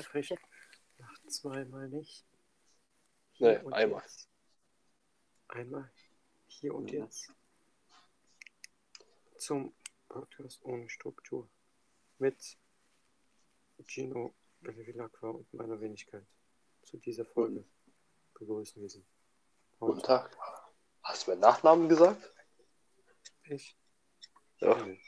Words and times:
Frisch. 0.00 0.32
Ach, 1.02 1.18
zweimal 1.28 1.88
nicht. 1.88 2.24
Nee, 3.38 3.58
und 3.58 3.72
einmal. 3.74 4.00
Jetzt. 4.02 4.28
Einmal. 5.48 5.90
Hier 6.46 6.74
und 6.74 6.84
Mhm. 6.90 6.98
jetzt. 7.00 7.30
Zum 9.36 9.74
Podcast 10.08 10.64
ohne 10.64 10.88
Struktur. 10.88 11.48
Mit 12.18 12.56
Gino 13.86 14.34
Bevilacqua 14.60 15.28
und 15.30 15.52
meiner 15.52 15.80
Wenigkeit. 15.80 16.24
Zu 16.84 16.96
dieser 16.98 17.24
Folge 17.26 17.64
begrüßen 18.34 18.80
wir 18.80 18.88
Sie. 18.88 19.04
Guten 19.78 19.96
Heute. 19.96 20.06
Tag. 20.06 20.38
Hast 21.02 21.26
du 21.26 21.32
meinen 21.32 21.40
Nachnamen 21.40 21.88
gesagt? 21.88 22.32
Ich. 23.44 23.76
Ja. 24.58 24.74
Nee. 24.86 25.00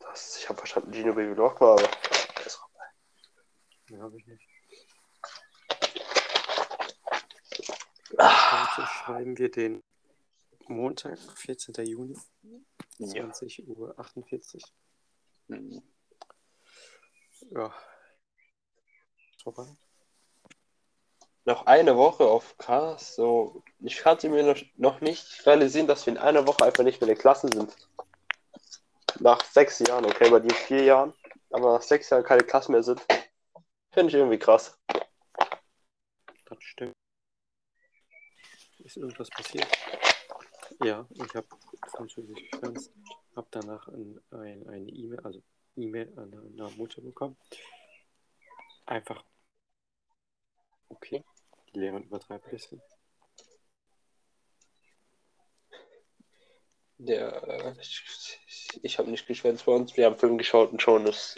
Das, 0.00 0.36
ich 0.36 0.48
habe 0.48 0.58
verstanden, 0.58 0.92
Gino 0.92 1.14
war, 1.16 1.78
aber. 1.78 2.21
Nee, 3.92 4.00
habe 4.00 4.16
ich 4.16 4.26
nicht. 4.26 4.48
Ah, 8.16 8.76
Heute 8.76 8.88
schreiben 8.88 9.36
wir 9.36 9.50
den 9.50 9.82
Montag, 10.66 11.18
14. 11.18 11.74
Juni, 11.84 12.16
ja. 12.96 13.30
20 13.30 13.68
Uhr 13.68 13.98
48. 13.98 14.64
Mhm. 15.48 15.82
Ja. 17.50 17.74
Vorbei. 19.42 19.66
Noch 21.44 21.66
eine 21.66 21.94
Woche 21.98 22.24
auf 22.24 22.56
Cast, 22.56 23.16
so. 23.16 23.62
Ich 23.80 23.98
kann 23.98 24.18
sie 24.18 24.30
mir 24.30 24.42
noch, 24.42 24.56
noch 24.76 25.02
nicht 25.02 25.44
realisieren, 25.44 25.86
dass 25.86 26.06
wir 26.06 26.14
in 26.14 26.18
einer 26.18 26.46
Woche 26.46 26.64
einfach 26.64 26.84
nicht 26.84 27.02
mehr 27.02 27.10
in 27.10 27.14
der 27.14 27.20
Klasse 27.20 27.48
sind. 27.52 27.76
Nach 29.20 29.44
sechs 29.44 29.80
Jahren, 29.80 30.06
okay, 30.06 30.30
bei 30.30 30.40
dir 30.40 30.54
vier 30.54 30.84
Jahren, 30.84 31.12
aber 31.50 31.74
nach 31.74 31.82
sechs 31.82 32.08
Jahren 32.08 32.24
keine 32.24 32.44
Klasse 32.44 32.72
mehr 32.72 32.82
sind. 32.82 33.04
Finde 33.92 34.08
ich 34.08 34.14
irgendwie 34.14 34.38
krass. 34.38 34.78
Das 36.46 36.58
stimmt. 36.62 36.94
Ist 38.78 38.96
irgendwas 38.96 39.28
passiert? 39.30 39.66
Ja, 40.80 41.06
ich 41.14 41.34
habe 41.34 41.46
französisch 41.88 42.50
geschwänzt, 42.50 42.90
habe 43.36 43.46
danach 43.50 43.86
ein, 43.88 44.18
ein, 44.30 44.66
eine 44.68 44.90
E-Mail, 44.90 45.20
also 45.20 45.42
E-Mail 45.76 46.12
an 46.18 46.32
eine 46.34 46.70
Mutter 46.76 47.00
bekommen. 47.02 47.36
Einfach. 48.86 49.24
Okay, 50.88 51.22
die 51.74 51.80
Lehrerin 51.80 52.04
übertreibt 52.04 52.46
ein 52.46 52.50
bisschen. 52.50 52.80
Der, 56.98 57.42
äh, 57.48 57.74
ich 57.80 58.80
ich 58.82 58.98
habe 58.98 59.10
nicht 59.10 59.26
geschwänzt 59.26 59.66
bei 59.66 59.72
uns. 59.72 59.96
Wir 59.96 60.06
haben 60.06 60.16
Film 60.18 60.38
geschaut 60.38 60.72
und 60.72 60.80
schauen 60.80 61.06
es 61.06 61.36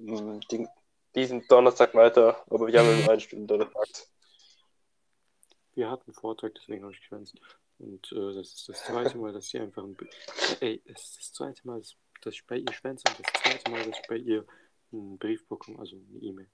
mm, 0.00 0.40
die- 0.50 0.66
diesen 1.14 1.46
Donnerstag 1.48 1.94
weiter. 1.94 2.44
Aber 2.48 2.66
wir 2.66 2.78
haben 2.78 3.00
nur 3.00 3.10
eine 3.10 3.20
Stunde 3.20 3.46
Donnerstag. 3.46 3.86
Wir 5.74 5.90
hatten 5.90 6.10
einen 6.10 6.14
Vortrag, 6.14 6.54
deswegen 6.54 6.82
habe 6.82 6.92
ich 6.92 7.00
geschwänzt. 7.00 7.34
Und 7.78 8.12
äh, 8.12 8.34
das 8.34 8.48
ist 8.48 8.68
das 8.68 8.84
zweite 8.84 9.16
Mal, 9.16 9.32
dass 9.32 9.48
sie 9.48 9.58
einfach 9.58 9.82
ein. 9.82 9.96
Ey, 10.60 10.82
es 10.84 11.04
ist 11.04 11.18
das 11.18 11.32
zweite 11.32 11.66
Mal, 11.66 11.80
dass 12.20 12.34
ich 12.34 12.46
bei 12.46 12.56
ihr 12.56 12.72
schwänze 12.72 13.04
und 13.08 13.18
das 13.20 13.42
zweite 13.42 13.70
Mal, 13.70 13.84
dass 13.84 13.98
ich 13.98 14.06
bei 14.06 14.16
ihr 14.16 14.46
einen 14.92 15.18
Brief 15.18 15.46
bekomme, 15.48 15.78
also 15.78 15.96
eine 15.96 16.18
E-Mail. 16.18 16.50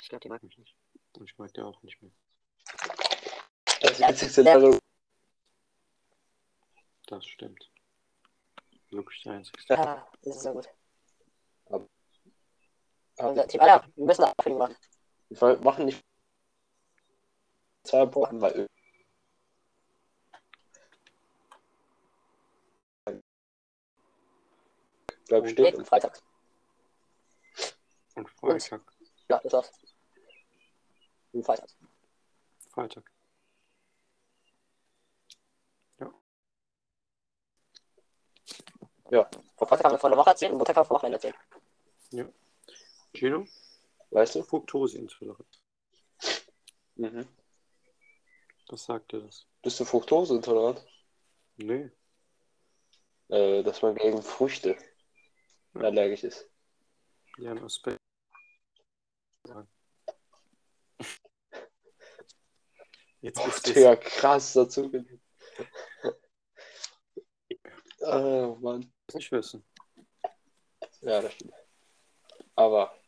Ich 0.00 0.08
glaube, 0.08 0.22
die 0.22 0.28
mag 0.28 0.42
mich 0.42 0.58
nicht. 0.58 0.74
Und 1.12 1.28
ich 1.28 1.38
mag 1.38 1.52
die 1.54 1.60
auch 1.60 1.82
nicht 1.82 2.00
mehr. 2.02 2.10
Das 3.80 4.00
einzigste 4.02 4.42
Level. 4.42 4.78
Das 7.06 7.24
stimmt. 7.24 7.70
Wirklich 8.90 9.22
der 9.22 9.32
einzige. 9.34 9.58
Ja, 9.68 10.08
das 10.22 10.36
ist 10.36 10.42
so 10.42 10.52
gut. 10.52 10.68
Unser 13.22 13.46
Team, 13.46 13.60
Alter, 13.60 13.86
wir 13.96 14.04
müssen 14.06 14.22
da 14.22 14.28
Abfindung 14.30 14.58
machen. 14.58 14.76
Wir 15.28 15.58
machen 15.58 15.84
nicht 15.84 16.04
zwei 17.84 18.12
Wochen, 18.14 18.40
weil 18.40 18.66
glaube 25.26 25.46
ich 25.46 25.52
steht. 25.52 25.78
Nee, 25.78 25.84
Freitag. 25.84 26.20
Und 28.16 28.28
Freitag. 28.30 28.82
Ja, 29.28 29.40
das 29.42 29.52
war's. 29.52 29.72
Am 31.32 31.42
Freitag. 31.44 31.68
Freitag. 32.70 33.12
Vor 39.56 39.68
Freitag 39.68 39.84
haben 39.84 39.92
wir 39.92 39.98
vor 39.98 40.10
einer 40.10 40.16
Woche 40.16 40.30
erzählt 40.30 40.52
und 40.52 40.58
Montag 40.58 40.76
haben 40.76 40.82
wir 40.82 40.86
vor 40.86 40.96
Wochenende 40.96 41.16
erzählt. 41.16 41.36
Gino? 43.20 43.46
Weißt 44.08 44.34
du? 44.34 44.42
Fructoseintolerant. 44.42 45.62
Mhm. 46.94 47.28
Was 48.68 48.84
sagt 48.84 49.12
dir 49.12 49.20
das? 49.20 49.46
Bist 49.62 49.78
du 49.78 49.84
fruktoseintolerant? 49.84 50.82
Nee. 51.56 51.90
Äh, 53.28 53.62
dass 53.62 53.82
man 53.82 53.94
gegen 53.94 54.22
Früchte 54.22 54.74
allergisch 55.74 56.24
ist. 56.24 56.48
Jan 57.36 57.58
aus 57.58 57.82
Be 57.82 57.98
Jetzt 63.20 63.36
Boah, 63.36 63.48
ist. 63.48 63.66
Digga, 63.66 63.96
krass 63.96 64.54
dazu. 64.54 64.90
Oh 68.00 68.56
Mann. 68.60 68.90
nicht 69.12 69.30
wissen. 69.30 69.62
Ja, 71.02 71.20
das 71.20 71.34
stimmt. 71.34 71.52
Aber 72.54 72.94
ja, 72.94 72.99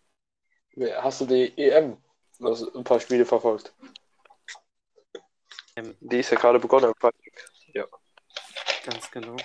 hast 0.77 1.21
du 1.21 1.27
die 1.27 1.53
EM, 1.57 1.97
ein 2.41 2.85
paar 2.85 3.01
Spiele 3.01 3.25
verfolgt? 3.25 3.73
Ähm, 5.77 5.97
Die 6.01 6.19
ist 6.19 6.31
ja 6.31 6.39
gerade 6.39 6.59
begonnen 6.59 6.93
Freitag. 6.99 7.21
Ganz 8.85 9.11
genau. 9.11 9.37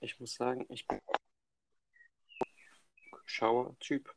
Ich 0.00 0.20
muss 0.20 0.34
sagen, 0.34 0.66
ich 0.68 0.86
bin 0.86 1.00
Schauer-Typ. 3.24 4.14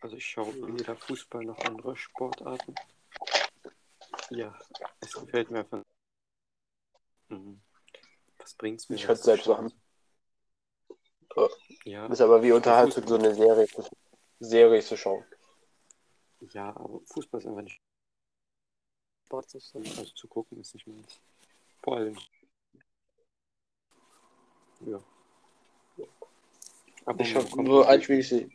Also 0.00 0.16
ich 0.16 0.26
schaue 0.26 0.54
weder 0.78 0.94
Fußball 0.94 1.44
noch 1.44 1.58
andere 1.64 1.96
Sportarten. 1.96 2.74
Ja, 4.30 4.56
es 5.00 5.12
gefällt 5.12 5.50
mir 5.50 5.60
einfach. 5.60 5.82
Mhm. 7.28 7.60
Was 8.38 8.54
bringt's 8.54 8.88
mir? 8.88 8.96
Ich 8.96 9.06
könnte 9.06 9.22
selbst 9.22 9.46
machen. 9.48 9.72
Ja, 11.84 12.06
Ist 12.06 12.20
aber 12.20 12.42
wie 12.42 12.52
Unterhaltung, 12.52 13.06
so 13.06 13.14
eine 13.16 13.34
Serie, 13.34 13.66
Serie 14.40 14.82
zu 14.82 14.96
schauen. 14.96 15.24
Ja, 16.40 16.68
aber 16.76 17.00
Fußball 17.06 17.40
ist 17.40 17.46
einfach 17.46 17.62
nicht. 17.62 17.80
Sport 19.26 19.54
ist, 19.54 19.74
also 19.74 20.04
zu 20.04 20.28
gucken 20.28 20.58
ist 20.60 20.74
nicht 20.74 20.86
meins. 20.86 21.20
Vor 21.82 21.96
allem. 21.96 22.16
Ja. 24.86 25.02
Aber 27.04 27.20
Ich 27.20 27.34
habe 27.34 27.62
nur 27.62 27.88
ein 27.88 28.02
Spiel 28.02 28.18
gesehen. 28.18 28.52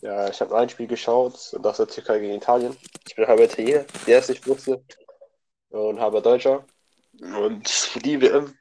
Ja, 0.00 0.28
ich 0.28 0.40
habe 0.40 0.50
nur 0.50 0.60
ein 0.60 0.68
Spiel 0.68 0.86
geschaut 0.86 1.52
und 1.52 1.62
das 1.62 1.78
war 1.78 1.88
Türkei 1.88 2.18
gegen 2.18 2.34
Italien. 2.34 2.76
Ich 3.06 3.14
bin 3.14 3.26
halber 3.26 3.44
Italiener, 3.44 3.84
der 4.06 4.18
es 4.18 4.28
nicht 4.28 4.46
wusste. 4.46 4.82
Und 5.70 6.00
halber 6.00 6.20
Deutscher. 6.20 6.64
Und 7.20 7.68
für 7.68 7.98
die 7.98 8.20
WM 8.20 8.56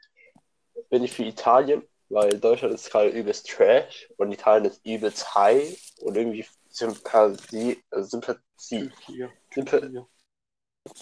bin 0.89 1.03
ich 1.03 1.13
für 1.13 1.23
Italien, 1.23 1.83
weil 2.09 2.39
Deutschland 2.39 2.73
ist 2.73 2.89
gerade 2.89 3.09
übelst 3.09 3.49
trash 3.49 4.09
und 4.17 4.31
Italien 4.31 4.65
ist 4.65 4.85
übelst 4.85 5.35
high 5.35 5.77
und 6.01 6.15
irgendwie 6.15 6.45
Sympathie, 6.75 7.81
äh, 7.91 8.03
Sympathie, 8.03 8.91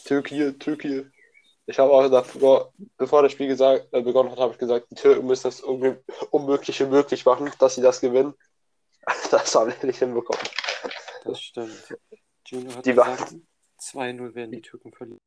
Türkei. 0.05 0.51
Türkei. 0.59 1.05
Ich 1.65 1.79
habe 1.79 1.91
auch 1.91 2.07
davor, 2.09 2.73
bevor 2.97 3.23
das 3.23 3.31
Spiel 3.31 3.47
gesagt, 3.47 3.87
äh, 3.91 4.01
begonnen 4.01 4.29
hat, 4.31 4.37
habe 4.37 4.53
ich 4.53 4.59
gesagt, 4.59 4.91
die 4.91 4.95
Türken 4.95 5.25
müssen 5.25 5.43
das 5.43 5.63
Un 5.63 5.97
Unmögliche 6.29 6.85
möglich 6.85 7.25
machen, 7.25 7.51
dass 7.57 7.75
sie 7.75 7.81
das 7.81 8.01
gewinnen. 8.01 8.33
Das 9.31 9.53
haben 9.55 9.73
wir 9.73 9.85
nicht 9.87 9.99
hinbekommen. 9.99 10.47
Das 11.25 11.41
stimmt. 11.41 11.95
Gino 12.45 12.73
hat 12.73 12.85
Die 12.85 12.91
gesagt, 12.91 13.35
2-0 13.81 14.35
werden 14.35 14.51
die 14.51 14.61
Türken 14.61 14.93
verlieren. 14.93 15.19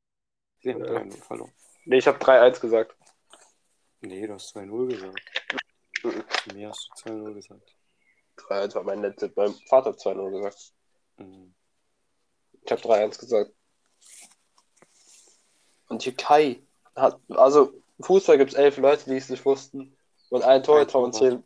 Sie 0.63 0.73
haben 0.73 0.85
Ja. 0.85 1.01
3-0 1.01 1.23
verloren. 1.23 1.53
Nee, 1.85 1.99
ich 1.99 2.07
habe 2.07 2.19
3-1 2.19 2.61
gesagt. 2.61 2.97
Nee, 4.01 4.27
du 4.27 4.35
hast 4.35 4.57
2-0 4.57 4.87
gesagt. 4.89 5.21
Mir 6.55 6.69
hast 6.69 6.89
du 7.05 7.11
2-0 7.11 7.35
gesagt. 7.35 7.76
3-1 8.37 8.75
war 8.75 8.85
mein 8.85 9.03
letzter. 9.03 9.31
Mein 9.37 9.55
Vater 9.69 9.91
hat 9.91 9.99
2-0 9.99 10.31
gesagt. 10.31 10.73
Mhm. 11.19 11.55
Ich 12.63 12.71
habe 12.71 12.83
3-1 12.83 13.19
gesagt. 13.19 13.53
Und 15.89 16.03
Türkei 16.03 16.63
hat, 16.95 17.21
also 17.29 17.73
Fußball 18.01 18.39
gibt 18.39 18.53
es 18.53 18.59
elf 18.59 18.79
Leute, 18.79 19.05
die 19.05 19.17
es 19.17 19.29
nicht 19.29 19.45
wussten. 19.45 19.97
Und 20.31 20.43
ein 20.43 20.63
Torhüter 20.63 20.99
und 20.99 21.15
zehn. 21.15 21.45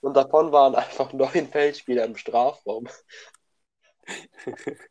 Und 0.00 0.14
davon 0.14 0.52
waren 0.52 0.74
einfach 0.74 1.12
neun 1.12 1.48
Feldspieler 1.48 2.04
im 2.04 2.16
Strafraum. 2.16 2.88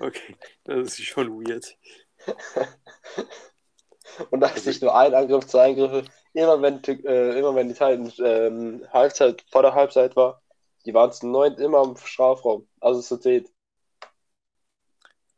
Okay, 0.00 0.36
das 0.64 0.98
ist 0.98 1.04
schon 1.04 1.40
weird. 1.40 1.76
Und 4.30 4.40
da 4.40 4.48
ist 4.48 4.66
nicht 4.66 4.82
nur 4.82 4.96
ein 4.96 5.14
Angriff, 5.14 5.46
zwei 5.46 5.70
Angriffe. 5.70 6.04
Immer 6.34 6.60
wenn, 6.62 6.82
äh, 6.84 7.38
immer 7.38 7.54
wenn 7.54 7.68
die 7.68 7.74
Italien 7.74 8.12
ähm, 8.18 8.86
Halbzeit, 8.92 9.44
vor 9.50 9.62
der 9.62 9.74
Halbzeit 9.74 10.14
war, 10.16 10.42
Die 10.84 10.94
waren 10.94 11.12
zu 11.12 11.26
neun 11.26 11.54
immer 11.54 11.82
im 11.84 11.96
Strafraum. 11.96 12.68
Also 12.80 13.00
zu 13.02 13.18
zehn. 13.18 13.48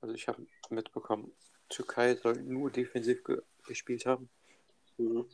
Also 0.01 0.15
ich 0.15 0.29
habe 0.29 0.47
mitbekommen, 0.71 1.33
Türkei 1.69 2.15
soll 2.17 2.37
nur 2.43 2.71
defensiv 2.71 3.25
ge 3.25 3.41
gespielt 3.67 4.07
haben, 4.07 4.29
Mhm. 4.99 5.27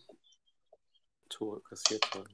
Tore 1.29 1.61
kassiert 1.63 2.05
haben. 2.15 2.29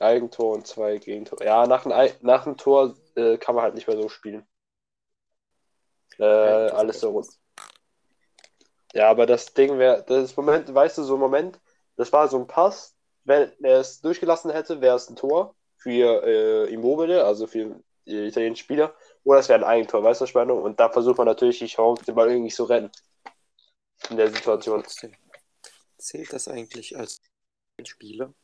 Eigentor 0.00 0.54
und 0.54 0.66
zwei 0.66 0.98
Gegentore. 0.98 1.44
Ja, 1.44 1.66
nach 1.66 1.82
dem, 1.84 1.92
Ei- 1.92 2.16
nach 2.20 2.44
dem 2.44 2.56
Tor 2.56 2.96
äh, 3.14 3.36
kann 3.38 3.54
man 3.54 3.64
halt 3.64 3.74
nicht 3.74 3.86
mehr 3.86 3.96
so 3.96 4.08
spielen. 4.08 4.46
Äh, 6.18 6.22
Ja, 6.68 6.74
alles 6.74 6.96
ist 6.96 7.00
so 7.02 7.10
rund. 7.10 7.28
Ja, 8.94 9.10
aber 9.10 9.26
das 9.26 9.54
Ding 9.54 9.78
wäre, 9.78 10.02
das 10.06 10.36
Moment, 10.36 10.72
weißt 10.72 10.98
du, 10.98 11.02
so 11.04 11.14
ein 11.14 11.20
Moment, 11.20 11.60
das 11.96 12.12
war 12.12 12.28
so 12.28 12.38
ein 12.38 12.46
Pass, 12.46 12.94
wenn 13.24 13.52
er 13.62 13.80
es 13.80 14.00
durchgelassen 14.00 14.50
hätte, 14.50 14.80
wäre 14.80 14.96
es 14.96 15.08
ein 15.08 15.16
Tor 15.16 15.54
für 15.76 16.22
äh, 16.24 16.72
Immobile, 16.72 17.24
also 17.24 17.46
für 17.46 17.80
die 18.06 18.26
italienischen 18.26 18.64
Spieler, 18.64 18.94
oder 19.24 19.38
es 19.38 19.48
wäre 19.48 19.60
ein 19.60 19.64
Eigentor, 19.64 20.02
weißt 20.02 20.20
du, 20.20 20.26
meine? 20.34 20.54
Und 20.54 20.80
da 20.80 20.88
versucht 20.88 21.18
man 21.18 21.26
natürlich 21.26 21.58
die 21.58 21.66
Chance, 21.66 22.04
den 22.04 22.14
Ball 22.14 22.30
irgendwie 22.30 22.52
zu 22.52 22.64
rennen. 22.64 22.90
In 24.10 24.16
der 24.16 24.28
Situation. 24.28 24.82
Zählt 25.98 26.32
das 26.32 26.48
eigentlich 26.48 26.96
als 26.96 27.20
Spieler? 27.84 28.34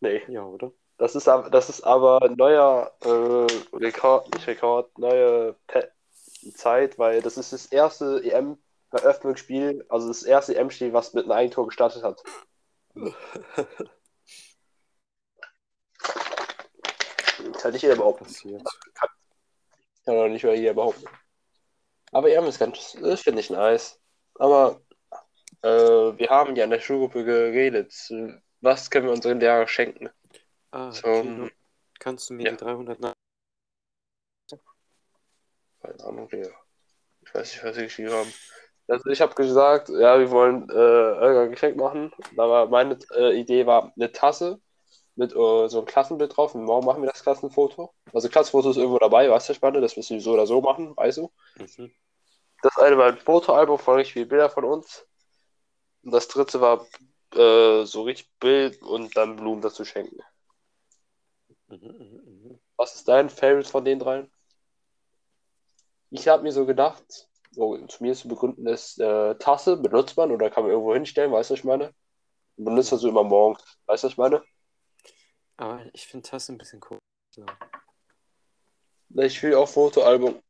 Nee. 0.00 0.22
Ja, 0.28 0.44
oder? 0.44 0.72
Das 0.96 1.14
ist, 1.14 1.28
aber- 1.28 1.50
das 1.50 1.68
ist 1.68 1.82
aber 1.82 2.22
ein 2.22 2.36
neuer 2.36 2.92
äh, 3.02 3.76
Rekord, 3.76 4.32
nicht 4.34 4.46
Rekord, 4.46 4.96
neue 4.98 5.54
Pe 5.66 5.90
Zeit, 6.54 6.98
weil 6.98 7.22
das 7.22 7.36
ist 7.36 7.52
das 7.52 7.66
erste 7.66 8.22
EM-Eröffnungsspiel, 8.94 9.84
also 9.88 10.08
das 10.08 10.22
erste 10.22 10.56
EM-Spiel, 10.56 10.92
was 10.92 11.14
mit 11.14 11.24
einem 11.24 11.32
Eigentor 11.32 11.66
gestartet 11.66 12.02
hat. 12.02 12.22
Kann 17.60 17.72
nicht 17.72 17.82
jeder 17.82 17.96
behaupten. 17.96 18.24
Passiert. 18.24 18.62
Kann 20.04 20.16
doch 20.16 20.28
nicht 20.28 20.44
mehr 20.44 20.54
jeder 20.54 20.74
behaupten. 20.74 21.06
Aber 22.12 22.30
EM 22.30 22.44
ist 22.44 22.58
ganz, 22.58 22.92
das 22.92 23.22
finde 23.22 23.40
ich 23.40 23.50
nice. 23.50 24.00
Aber 24.36 24.80
äh, 25.62 25.68
wir 25.68 26.28
haben 26.28 26.54
ja 26.56 26.64
in 26.64 26.70
der 26.70 26.80
Schulgruppe 26.80 27.24
geredet. 27.24 27.92
Was 28.60 28.90
können 28.90 29.06
wir 29.06 29.12
unseren 29.12 29.40
Lehrern 29.40 29.66
schenken? 29.66 30.10
Ah, 30.70 30.92
So, 30.92 31.22
Gino, 31.22 31.48
kannst 31.98 32.30
du 32.30 32.34
mir 32.34 32.44
ja. 32.44 32.50
die 32.52 32.56
300 32.58 33.00
nach 33.00 33.14
Keine 35.80 36.04
Ahnung, 36.04 36.28
Digga. 36.28 36.50
Ich 37.22 37.34
weiß 37.34 37.52
nicht, 37.52 37.64
was 37.64 37.76
sie 37.76 37.82
geschrieben 37.82 38.12
haben. 38.12 38.32
Also 38.86 39.08
ich 39.08 39.20
habe 39.20 39.34
gesagt, 39.34 39.88
ja, 39.88 40.18
wir 40.18 40.30
wollen 40.30 40.68
äh, 40.68 40.72
irgendein 40.72 41.50
Geschenk 41.50 41.76
machen. 41.76 42.12
Aber 42.36 42.66
meine 42.68 42.98
äh, 43.16 43.38
Idee 43.38 43.66
war 43.66 43.92
eine 43.96 44.12
Tasse 44.12 44.60
mit 45.16 45.32
äh, 45.32 45.68
so 45.68 45.78
einem 45.78 45.86
Klassenbild 45.86 46.36
drauf. 46.36 46.54
Und 46.54 46.64
morgen 46.64 46.86
machen 46.86 47.02
wir 47.02 47.10
das 47.10 47.22
Klassenfoto. 47.22 47.94
Also 48.12 48.28
Klassenfoto 48.28 48.70
ist 48.70 48.76
irgendwo 48.76 48.98
dabei, 48.98 49.30
weißt 49.30 49.48
du, 49.48 49.54
spannend, 49.54 49.82
das 49.82 49.96
müssen 49.96 50.14
wir 50.14 50.20
so 50.20 50.32
oder 50.32 50.46
so 50.46 50.60
machen, 50.60 50.96
weißt 50.96 51.18
du. 51.18 51.32
Mhm. 51.56 51.92
Das 52.62 52.76
eine 52.78 52.96
war 52.96 53.08
ein 53.08 53.18
Fotoalbum 53.18 53.78
von 53.78 53.96
richtig 53.96 54.14
vielen 54.14 54.28
Bildern 54.28 54.50
von 54.50 54.64
uns. 54.64 55.06
Und 56.02 56.12
das 56.12 56.28
dritte 56.28 56.60
war 56.60 56.86
äh, 57.34 57.84
so 57.84 58.02
richtig 58.02 58.30
Bild 58.38 58.82
und 58.82 59.16
dann 59.16 59.36
Blumen 59.36 59.62
dazu 59.62 59.84
schenken. 59.84 60.18
Mhm, 61.68 61.78
mhm, 61.78 62.22
mhm. 62.24 62.60
Was 62.76 62.94
ist 62.94 63.08
dein 63.08 63.30
Favorite 63.30 63.68
von 63.68 63.84
den 63.84 63.98
dreien? 63.98 64.30
Ich 66.10 66.28
habe 66.28 66.42
mir 66.42 66.52
so 66.52 66.66
gedacht, 66.66 67.28
so, 67.54 67.86
zu 67.86 68.02
mir 68.02 68.14
zu 68.14 68.28
begründen 68.28 68.66
ist, 68.66 69.00
äh, 69.00 69.34
Tasse 69.36 69.76
benutzt 69.76 70.16
man 70.16 70.30
oder 70.30 70.50
kann 70.50 70.64
man 70.64 70.72
irgendwo 70.72 70.94
hinstellen, 70.94 71.32
weißt 71.32 71.50
du, 71.50 71.54
was 71.54 71.60
ich 71.60 71.64
meine? 71.64 71.94
Und 72.56 72.64
benutzt 72.64 72.90
man 72.90 73.00
so 73.00 73.08
immer 73.08 73.24
morgens, 73.24 73.62
weißt 73.86 74.04
du, 74.04 74.06
was 74.06 74.12
ich 74.12 74.18
meine? 74.18 74.42
Aber 75.56 75.84
ich 75.92 76.06
finde 76.06 76.28
Tasse 76.28 76.52
ein 76.52 76.58
bisschen 76.58 76.80
cool. 76.90 76.98
So. 77.30 77.46
Ich 79.16 79.42
will 79.42 79.54
auch 79.54 79.68
Fotoalbum. 79.68 80.42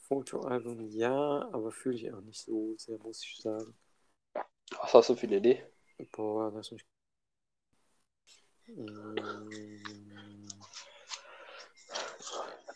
Fotoalbum, 0.00 0.88
ja, 0.88 1.12
aber 1.52 1.70
fühle 1.70 1.96
ich 1.96 2.12
auch 2.12 2.20
nicht 2.20 2.40
so 2.40 2.74
sehr, 2.78 2.98
muss 2.98 3.22
ich 3.22 3.36
sagen. 3.40 3.76
Was 4.80 4.94
hast 4.94 5.10
du 5.10 5.16
für 5.16 5.26
eine 5.26 5.36
Idee? 5.36 5.64
Boah, 6.12 6.50
lass 6.52 6.70
mich. 6.70 6.84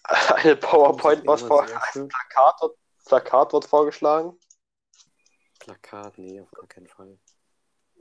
Eine 0.04 0.56
PowerPoint, 0.56 1.26
was 1.26 1.42
vor 1.42 1.66
schön. 1.92 2.08
Plakat 2.08 2.62
wird, 2.62 2.78
Plakat 3.08 3.54
wird 3.54 3.64
vorgeschlagen. 3.64 4.38
Plakat, 5.60 6.18
nee, 6.18 6.40
auf 6.40 6.50
gar 6.50 6.66
keinen 6.66 6.86
Fall. 6.86 7.18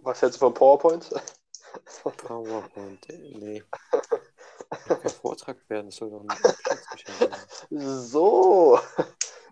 Was 0.02 0.22
hältst 0.22 0.36
du 0.38 0.46
von 0.46 0.54
PowerPoint? 0.54 1.10
PowerPoint, 2.18 3.08
nee. 3.10 3.64
Kein 4.88 5.10
Vortrag 5.10 5.58
werden, 5.70 5.88
das 5.88 5.96
soll 5.96 6.10
doch 6.10 6.22
ein 6.22 6.28
werden. 7.20 7.36
So. 7.70 8.80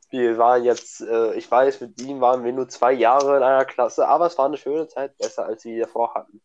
Wir 0.10 0.38
waren 0.38 0.64
jetzt, 0.66 1.00
äh, 1.00 1.34
ich 1.36 1.50
weiß, 1.50 1.80
mit 1.80 2.02
ihm 2.02 2.20
waren 2.20 2.44
wir 2.44 2.52
nur 2.52 2.68
zwei 2.68 2.92
Jahre 2.92 3.38
in 3.38 3.44
einer 3.44 3.66
Klasse, 3.66 4.08
aber 4.08 4.28
es 4.28 4.38
war 4.38 4.48
eine 4.48 4.58
schöne 4.58 4.90
Zeit, 4.90 5.18
besser 5.18 5.46
als 5.46 5.64
wir 5.64 5.86
davor 5.86 6.14
hatten. 6.14 6.42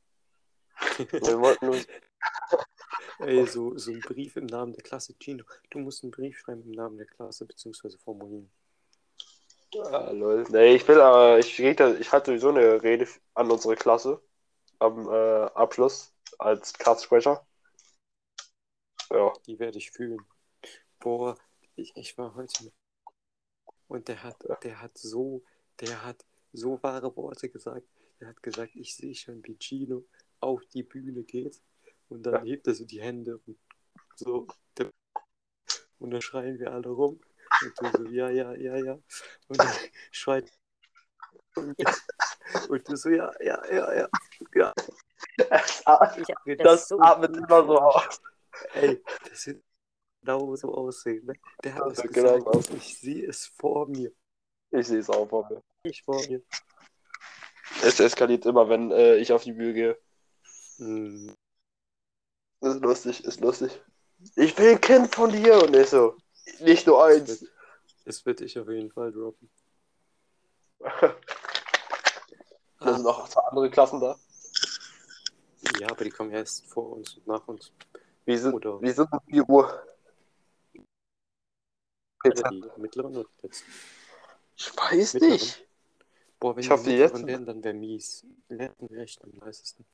Wir 1.10 1.38
wollten 1.38 1.68
uns, 1.68 1.86
Ey, 3.18 3.46
so, 3.46 3.76
so 3.76 3.90
ein 3.92 4.00
Brief 4.00 4.36
im 4.36 4.46
Namen 4.46 4.72
der 4.72 4.82
Klasse. 4.82 5.14
Gino, 5.18 5.44
du 5.70 5.78
musst 5.78 6.02
einen 6.02 6.10
Brief 6.10 6.38
schreiben 6.38 6.62
im 6.62 6.70
Namen 6.70 6.96
der 6.96 7.06
Klasse, 7.06 7.44
beziehungsweise 7.44 7.98
formulieren. 7.98 8.50
Ah, 9.78 10.10
lol. 10.10 10.44
Nee, 10.50 10.74
ich 10.76 10.86
will 10.88 11.00
aber, 11.00 11.38
ich, 11.38 11.58
rede, 11.60 11.96
ich 11.98 12.12
halte 12.12 12.30
sowieso 12.30 12.48
eine 12.50 12.82
Rede 12.82 13.06
an 13.34 13.50
unsere 13.50 13.76
Klasse 13.76 14.22
am 14.78 15.08
äh, 15.08 15.44
Abschluss 15.54 16.12
als 16.38 16.72
Klassensprecher. 16.72 17.46
Ja, 19.10 19.32
Die 19.46 19.58
werde 19.58 19.78
ich 19.78 19.90
fühlen. 19.90 20.24
Boah, 20.98 21.36
ich, 21.76 21.92
ich 21.96 22.16
war 22.18 22.34
heute 22.34 22.64
mit. 22.64 22.72
Und 23.88 24.08
der 24.08 24.22
hat, 24.22 24.36
der 24.62 24.80
hat 24.80 24.96
so, 24.96 25.42
der 25.80 26.04
hat 26.04 26.24
so 26.52 26.82
wahre 26.82 27.14
Worte 27.16 27.48
gesagt. 27.48 27.86
Er 28.20 28.28
hat 28.28 28.42
gesagt, 28.42 28.76
ich 28.76 28.94
sehe 28.94 29.14
schon, 29.14 29.44
wie 29.44 29.56
Gino 29.58 30.04
auf 30.40 30.64
die 30.66 30.82
Bühne 30.82 31.24
geht. 31.24 31.60
Und 32.08 32.22
dann 32.24 32.44
hebt 32.44 32.66
er 32.66 32.74
so 32.74 32.84
die 32.84 33.00
Hände 33.00 33.40
und 33.46 33.58
so. 34.14 34.46
Und 35.98 36.10
dann 36.10 36.22
schreien 36.22 36.58
wir 36.58 36.72
alle 36.72 36.88
rum. 36.88 37.20
Und 37.62 37.80
du 37.80 37.98
so, 37.98 38.10
ja, 38.10 38.30
ja, 38.30 38.54
ja, 38.54 38.76
ja. 38.76 38.92
Und 39.48 39.58
dann 39.58 39.68
schreit. 40.10 40.50
Und, 41.54 41.76
und 42.68 42.88
du 42.88 42.96
so, 42.96 43.08
ja, 43.10 43.30
ja, 43.40 43.62
ja, 43.70 43.94
ja. 43.94 44.08
ja. 44.54 44.74
Ich 45.36 45.86
hab 45.86 46.58
das 46.58 46.88
so 46.88 47.00
atmet 47.00 47.36
immer 47.36 47.66
so 47.66 47.78
aus. 47.78 48.20
Ey, 48.74 49.02
das 49.28 49.46
wird 49.46 49.62
genau 50.20 50.56
so 50.56 50.74
aussehen. 50.74 51.26
Ne? 51.26 51.34
Der 51.64 51.74
hat 51.74 51.82
Das 51.86 52.02
genau 52.02 52.38
gesagt. 52.38 52.74
Ich 52.74 52.98
sehe 52.98 53.26
es 53.28 53.46
vor 53.46 53.88
mir. 53.88 54.12
Ich 54.70 54.86
sehe 54.86 54.98
es 54.98 55.10
auch 55.10 55.28
vor 55.28 55.48
mir. 55.50 55.62
Ich 55.82 56.02
vor 56.02 56.20
mir. 56.28 56.42
Es 57.82 58.00
eskaliert 58.00 58.46
immer, 58.46 58.68
wenn 58.68 58.90
äh, 58.90 59.16
ich 59.16 59.32
auf 59.32 59.44
die 59.44 59.52
Bühne 59.52 59.72
gehe. 59.72 59.98
Hm. 60.76 61.34
Ist 62.60 62.80
lustig, 62.80 63.24
ist 63.24 63.40
lustig. 63.40 63.80
Ich 64.36 64.56
will 64.58 64.72
ein 64.72 64.80
Kind 64.80 65.14
von 65.14 65.30
dir 65.30 65.62
und 65.62 65.74
ich 65.74 65.88
so. 65.88 66.16
Nicht 66.60 66.86
nur 66.86 67.04
eins. 67.04 67.44
das 68.04 68.24
wird 68.26 68.40
ich 68.40 68.58
auf 68.58 68.68
jeden 68.68 68.90
Fall 68.90 69.12
droppen. 69.12 69.50
Da 72.82 72.94
sind 72.94 73.02
noch 73.04 73.28
zwei 73.28 73.42
andere 73.42 73.70
Klassen 73.70 74.00
da. 74.00 74.18
Ja, 75.78 75.90
aber 75.90 76.02
die 76.02 76.08
kommen 76.10 76.30
erst 76.30 76.64
vor 76.66 76.92
uns 76.92 77.14
und 77.18 77.26
nach 77.26 77.46
uns. 77.46 77.70
Wie 78.24 78.38
sind, 78.38 78.54
Oder- 78.54 78.80
wie 78.80 78.90
sind 78.90 79.12
um 79.12 79.20
4 79.28 79.46
Uhr? 79.50 79.86
Die 80.72 82.70
mittleren 82.78 83.16
oder 83.16 83.28
die 83.42 83.46
letzten. 83.46 83.70
Ich 84.56 84.74
weiß 84.76 85.12
Mittleren. 85.14 85.32
nicht. 85.34 85.66
Boah, 86.38 86.56
wenn 86.56 86.60
Ich 86.60 86.66
die 86.68 86.72
hoffe, 86.72 86.84
die 86.88 86.96
letzten- 86.96 87.26
wären, 87.26 87.44
dann 87.44 87.62
wäre 87.62 87.74
mies. 87.74 88.24
Die 88.48 88.54
letzten 88.54 88.88
wäre 88.88 89.02
echt 89.02 89.22
am 89.22 89.32
leisesten. 89.32 89.84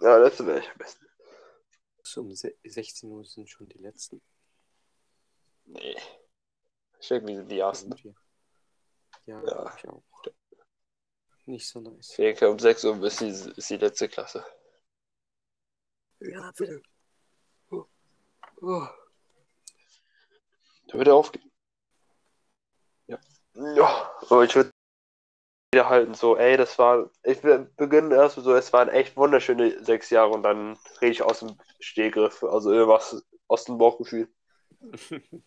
Ja, 0.00 0.16
letzte 0.16 0.46
wäre 0.46 0.60
ich 0.60 0.70
am 0.70 0.78
besten. 0.78 1.06
So 2.02 2.22
um 2.22 2.34
se- 2.34 2.54
16 2.64 3.10
Uhr 3.10 3.24
sind 3.26 3.50
schon 3.50 3.68
die 3.68 3.78
letzten. 3.78 4.22
Nee. 5.72 5.96
Ich 7.00 7.10
wir 7.10 7.20
sind 7.36 7.48
die 7.50 7.58
ersten. 7.58 7.90
Irgendwie. 7.92 8.14
Ja, 9.26 9.42
Ja. 9.44 9.74
ich 9.76 9.88
auch. 9.88 10.02
Nicht 11.46 11.66
so 11.68 11.80
nice. 11.80 12.10
Ich 12.10 12.16
denke, 12.16 12.48
um 12.50 12.58
6 12.58 12.84
Uhr 12.84 13.02
ist 13.02 13.20
die, 13.20 13.28
ist 13.28 13.70
die 13.70 13.76
letzte 13.76 14.08
Klasse. 14.08 14.44
Ja, 16.20 16.52
bitte. 16.56 16.80
Oh. 17.70 17.86
Da 20.86 20.98
wird 20.98 21.08
er 21.08 21.14
aufgehen. 21.16 21.50
Ja. 23.08 23.18
Ja, 23.54 24.14
aber 24.28 24.44
ich 24.44 24.54
würde 24.54 24.70
wieder 25.74 25.88
halten, 25.88 26.14
so, 26.14 26.36
ey, 26.36 26.56
das 26.56 26.78
war, 26.78 27.10
ich 27.24 27.42
will- 27.42 27.72
beginne 27.76 28.14
erst 28.14 28.36
so, 28.36 28.54
es 28.54 28.72
waren 28.72 28.88
echt 28.90 29.16
wunderschöne 29.16 29.82
sechs 29.84 30.10
Jahre 30.10 30.30
und 30.30 30.44
dann 30.44 30.78
rede 31.00 31.12
ich 31.12 31.22
aus 31.22 31.40
dem 31.40 31.58
Stehgriff, 31.80 32.44
also 32.44 32.70
irgendwas 32.72 33.24
aus 33.48 33.64
dem 33.64 33.78
Bauchgefühl. 33.78 34.32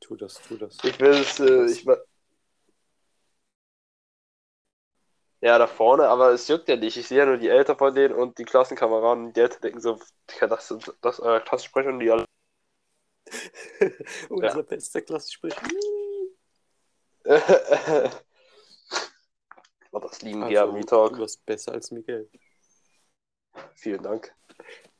tu 0.00 0.16
das, 0.16 0.34
tu 0.34 0.56
das. 0.56 0.76
Ich 0.84 0.98
will 1.00 1.10
es, 1.10 1.40
äh, 1.40 1.66
ich, 1.66 1.86
Ja, 5.42 5.58
da 5.58 5.66
vorne, 5.66 6.06
aber 6.08 6.30
es 6.30 6.46
juckt 6.46 6.68
ja 6.68 6.76
nicht. 6.76 6.96
Ich 6.96 7.08
sehe 7.08 7.18
ja 7.18 7.26
nur 7.26 7.36
die 7.36 7.48
Eltern 7.48 7.76
von 7.76 7.92
denen 7.92 8.14
und 8.14 8.38
die 8.38 8.44
Klassenkameraden. 8.44 9.32
Die 9.32 9.40
Eltern 9.40 9.60
denken 9.60 9.80
so, 9.80 9.98
das 10.40 10.70
ist 10.70 10.94
das, 11.00 11.18
äh, 11.18 11.40
Klassensprecher 11.40 11.88
und 11.88 11.98
die 11.98 12.10
alle. 12.12 12.24
Unser 14.28 14.56
Ja. 14.58 14.62
bester 14.62 15.02
Klassensprecher. 15.02 15.62
Oh, 19.94 19.98
das 19.98 20.22
lieben 20.22 20.42
Also, 20.42 20.58
am 20.62 20.86
Talk. 20.86 21.12
du 21.12 21.20
warst 21.20 21.44
besser 21.44 21.72
als 21.72 21.90
Miguel. 21.90 22.30
Vielen 23.74 24.02
Dank. 24.02 24.34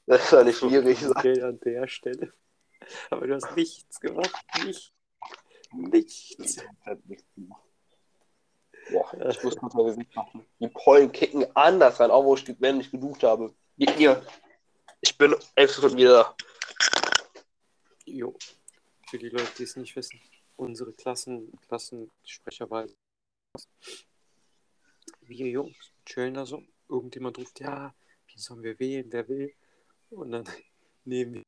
Das 0.04 0.28
soll 0.28 0.44
nicht 0.44 0.58
schwierig. 0.58 1.00
Miguel 1.00 1.42
an 1.44 1.58
der 1.60 1.88
Stelle. 1.88 2.34
Aber 3.10 3.26
du 3.26 3.34
hast 3.34 3.56
nichts 3.56 4.00
gemacht. 4.00 4.34
Nicht. 4.64 4.92
Nichts. 5.72 6.56
Boah, 8.90 9.28
ich 9.30 9.42
muss 9.42 9.56
kurz 9.56 9.74
mein 9.74 9.86
Gesicht 9.86 10.14
machen. 10.14 10.44
Die 10.58 10.68
Pollen 10.68 11.12
kicken 11.12 11.46
anders 11.56 12.00
rein, 12.00 12.10
auch 12.10 12.24
wo 12.24 12.34
ich 12.34 12.58
männlich 12.58 12.90
geduscht 12.90 13.22
habe. 13.22 13.54
Hier. 13.76 14.24
Ich 15.00 15.16
bin 15.16 15.34
elf 15.54 15.72
Sekunden 15.72 15.96
wieder 15.96 16.12
da. 16.12 16.36
Jo. 18.04 18.36
Für 19.08 19.18
die 19.18 19.28
Leute, 19.28 19.50
die 19.58 19.64
es 19.64 19.76
nicht 19.76 19.96
wissen. 19.96 20.20
Unsere 20.56 20.92
Klassen, 20.92 21.52
Klassensprecherwahl. 21.66 22.88
Wir 25.22 25.48
Jungs 25.48 25.92
chillen 26.04 26.34
da 26.34 26.46
so. 26.46 26.62
Irgendjemand 26.88 27.38
ruft, 27.38 27.60
ja, 27.60 27.94
wie 28.26 28.38
sollen 28.38 28.62
wir 28.62 28.78
wählen, 28.78 29.06
wer 29.10 29.28
will? 29.28 29.54
Und 30.10 30.30
dann 30.30 30.44
nehmen 31.04 31.34
wir 31.34 31.42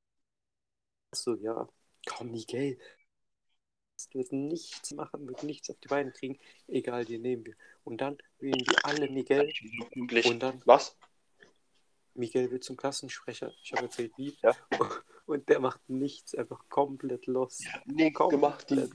so, 1.14 1.34
ja, 1.34 1.68
komm, 2.06 2.30
Miguel. 2.30 2.78
Du 4.10 4.18
wirst 4.18 4.32
nichts 4.32 4.90
machen, 4.92 5.26
wird 5.28 5.42
nichts 5.44 5.70
auf 5.70 5.78
die 5.78 5.88
Beine 5.88 6.12
kriegen. 6.12 6.38
Egal, 6.66 7.04
die 7.04 7.18
nehmen 7.18 7.46
wir. 7.46 7.54
Und 7.84 8.00
dann 8.00 8.18
wählen 8.38 8.60
wir 8.66 8.84
alle 8.84 9.08
Miguel. 9.08 9.52
Und 9.94 10.40
dann 10.40 10.60
Was? 10.66 10.96
Miguel 12.14 12.50
wird 12.50 12.64
zum 12.64 12.76
Klassensprecher. 12.76 13.52
Ich 13.62 13.72
habe 13.72 13.84
erzählt, 13.84 14.12
wie. 14.16 14.36
Ja. 14.42 14.56
Und 15.26 15.48
der 15.48 15.60
macht 15.60 15.88
nichts, 15.88 16.34
einfach 16.34 16.68
komplett 16.68 17.26
los. 17.26 17.60
Nichts 17.86 18.18
Komplett. 18.18 18.40
gemacht. 18.40 18.70
Die, 18.70 18.90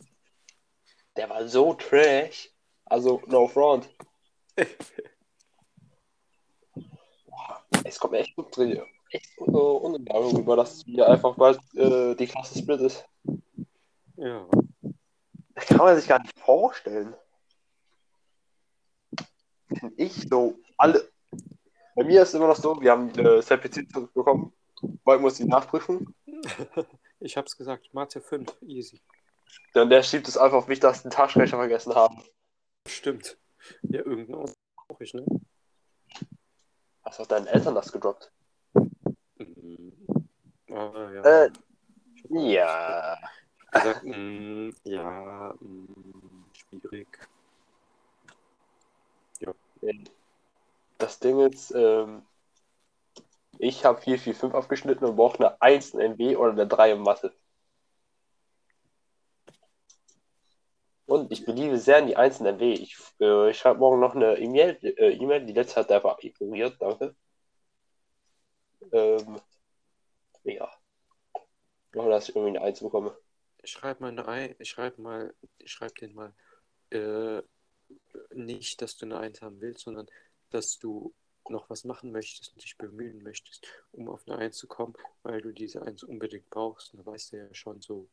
der 1.16 1.30
war 1.30 1.48
so 1.48 1.74
trash. 1.74 2.52
Also, 2.86 3.22
no 3.28 3.48
front. 3.48 3.90
Boah, 7.26 7.66
es 7.84 8.00
kommt 8.00 8.16
echt 8.16 8.36
gut 8.36 8.56
drin. 8.56 8.82
Echt 9.10 9.38
äh, 9.38 9.42
unangenehm 9.42 10.36
rüber, 10.36 10.56
dass 10.56 10.86
mir 10.86 11.08
einfach 11.08 11.36
bald 11.36 11.60
äh, 11.76 12.16
die 12.16 12.28
Klasse 12.28 12.60
split 12.60 12.82
ist. 12.82 13.06
Ja. 14.16 14.48
Das 15.56 15.66
kann 15.66 15.78
man 15.78 15.96
sich 15.96 16.08
gar 16.08 16.20
nicht 16.20 16.38
vorstellen. 16.40 17.14
Ich 19.98 20.28
so, 20.30 20.56
alle. 20.78 21.10
Bei 21.96 22.04
mir 22.04 22.22
ist 22.22 22.30
es 22.30 22.34
immer 22.36 22.48
noch 22.48 22.56
so, 22.56 22.80
wir 22.82 22.92
haben 22.92 23.10
äh, 23.18 23.42
ZPC 23.42 23.90
zurückbekommen. 23.92 24.54
Bald 25.04 25.22
muss 25.22 25.36
die 25.36 25.46
nachprüfen. 25.46 26.14
Ich 27.22 27.36
hab's 27.36 27.58
gesagt, 27.58 27.94
Mathe 27.94 28.22
5, 28.22 28.62
easy. 28.62 29.02
Dann 29.74 29.90
der 29.90 30.04
schiebt 30.04 30.30
es 30.30 30.38
einfach 30.38 30.60
auf 30.60 30.68
mich, 30.68 30.80
dass 30.80 31.02
den 31.02 31.12
Taschenrechner 31.12 31.58
vergessen 31.58 31.94
haben. 31.94 32.24
Stimmt. 32.88 33.38
Ja, 33.82 34.00
irgendein 34.00 34.36
Aus 34.36 34.54
auch 34.88 35.02
ich, 35.02 35.14
ne? 35.14 35.26
Hast 37.04 37.20
du 37.20 37.26
deinen 37.26 37.48
Eltern 37.48 37.76
das 37.76 37.92
gedroppt? 37.92 38.32
Aber 40.72 41.12
ja. 41.14 41.46
Äh, 41.46 41.52
Ja. 42.30 43.18
gesagt, 43.72 44.04
mm, 44.04 44.70
ja, 44.84 45.54
mm, 45.60 46.46
schwierig. 46.54 47.08
Das 50.98 51.20
Ding 51.20 51.40
ist, 51.40 51.72
ähm, 51.72 52.24
ich 53.58 53.86
habe 53.86 54.02
445 54.02 54.54
abgeschnitten 54.54 55.06
und 55.06 55.16
brauche 55.16 55.38
eine 55.40 55.62
1 55.62 55.94
in 55.94 56.02
NW 56.02 56.36
oder 56.36 56.52
eine 56.52 56.68
3 56.68 56.92
in 56.92 57.02
Mathe. 57.02 57.34
Und 61.06 61.32
ich 61.32 61.46
beliebe 61.46 61.78
sehr 61.78 62.00
in 62.00 62.08
die 62.08 62.18
1 62.18 62.40
in 62.42 62.46
NW. 62.46 62.74
Ich, 62.74 62.98
äh, 63.20 63.50
ich 63.50 63.58
schreibe 63.58 63.80
morgen 63.80 64.00
noch 64.00 64.14
eine 64.14 64.38
E-Mail, 64.38 64.78
äh, 64.84 65.14
E-Mail, 65.14 65.46
die 65.46 65.54
letzte 65.54 65.78
hat 65.80 65.90
er 65.90 65.98
einfach 65.98 66.20
ignoriert, 66.22 66.76
danke. 66.80 67.16
Ähm, 68.92 69.40
ja. 70.44 70.72
Nur, 71.94 72.10
dass 72.10 72.30
ich 72.30 72.36
irgendwie 72.36 72.58
eine 72.58 72.66
1 72.66 72.82
bekomme. 72.82 73.18
Schreib 73.64 74.00
mal 74.00 74.10
eine 74.10 74.28
Ei, 74.28 74.56
ich 74.60 74.70
schreib 74.70 74.98
mal, 75.00 75.34
schreib 75.66 75.96
den 75.96 76.14
mal, 76.14 76.34
äh, 76.92 77.42
nicht, 78.34 78.82
dass 78.82 78.98
du 78.98 79.06
eine 79.06 79.20
Eins 79.20 79.42
haben 79.42 79.60
willst, 79.62 79.82
sondern 79.82 80.08
dass 80.50 80.78
du 80.78 81.14
noch 81.50 81.70
was 81.70 81.84
machen 81.84 82.12
möchtest 82.12 82.54
und 82.54 82.64
dich 82.64 82.78
bemühen 82.78 83.24
möchtest, 83.24 83.68
um 83.92 84.08
auf 84.08 84.22
eine 84.28 84.38
Eins 84.38 84.58
zu 84.58 84.68
kommen, 84.68 84.94
weil 85.24 85.42
du 85.42 85.52
diese 85.52 85.82
Eins 85.82 86.04
unbedingt 86.04 86.50
brauchst. 86.50 86.94
Und 86.94 87.00
da 87.00 87.12
weißt 87.12 87.34
du 87.34 87.38
ja 87.38 87.54
schon 87.54 87.82
so, 87.82 88.08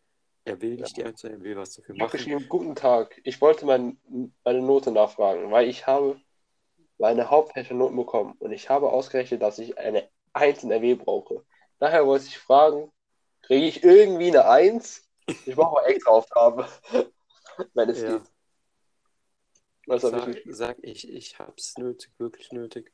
er 0.45 0.61
will 0.63 0.77
nicht 0.77 0.97
die 0.97 1.05
Eins, 1.05 1.21
sondern 1.21 1.41
er 1.41 1.45
will 1.45 1.57
was 1.57 1.75
dafür 1.75 1.95
Ich 1.95 2.01
machen. 2.01 2.13
geschrieben, 2.13 2.49
guten 2.49 2.75
Tag. 2.75 3.21
Ich 3.25 3.41
wollte 3.41 3.67
mein, 3.67 4.01
meine 4.45 4.63
Note 4.63 4.91
nachfragen, 4.91 5.51
weil 5.51 5.69
ich 5.69 5.87
habe 5.87 6.21
meine 6.99 7.31
Hauptfächernoten 7.31 7.97
bekommen 7.97 8.35
und 8.39 8.53
ich 8.53 8.71
habe 8.71 8.91
ausgerechnet, 8.91 9.43
dass 9.43 9.59
ich 9.59 9.77
eine 9.77 10.09
1 10.33 10.65
in 10.65 10.73
RW 10.73 10.95
brauche. 10.95 11.45
Daher 11.79 12.07
wollte 12.07 12.27
ich 12.27 12.39
fragen, 12.39 12.93
kriege 13.43 13.67
ich 13.67 13.85
irgendwie 13.85 14.29
eine 14.29 14.49
1? 14.49 15.07
Ich 15.27 15.55
brauche 15.55 15.75
mal 15.75 15.87
extra 15.87 16.11
Aufgaben, 16.11 16.65
wenn 17.75 17.91
es 17.91 18.01
Ja. 18.03 18.19
geht. 18.19 18.31
Was 19.87 20.03
Sag, 20.03 20.27
ich 20.29 20.57
sag 20.57 20.79
ich, 20.83 21.09
ich 21.09 21.39
hab's 21.39 21.79
nötig, 21.79 22.13
wirklich 22.19 22.51
nötig. 22.51 22.93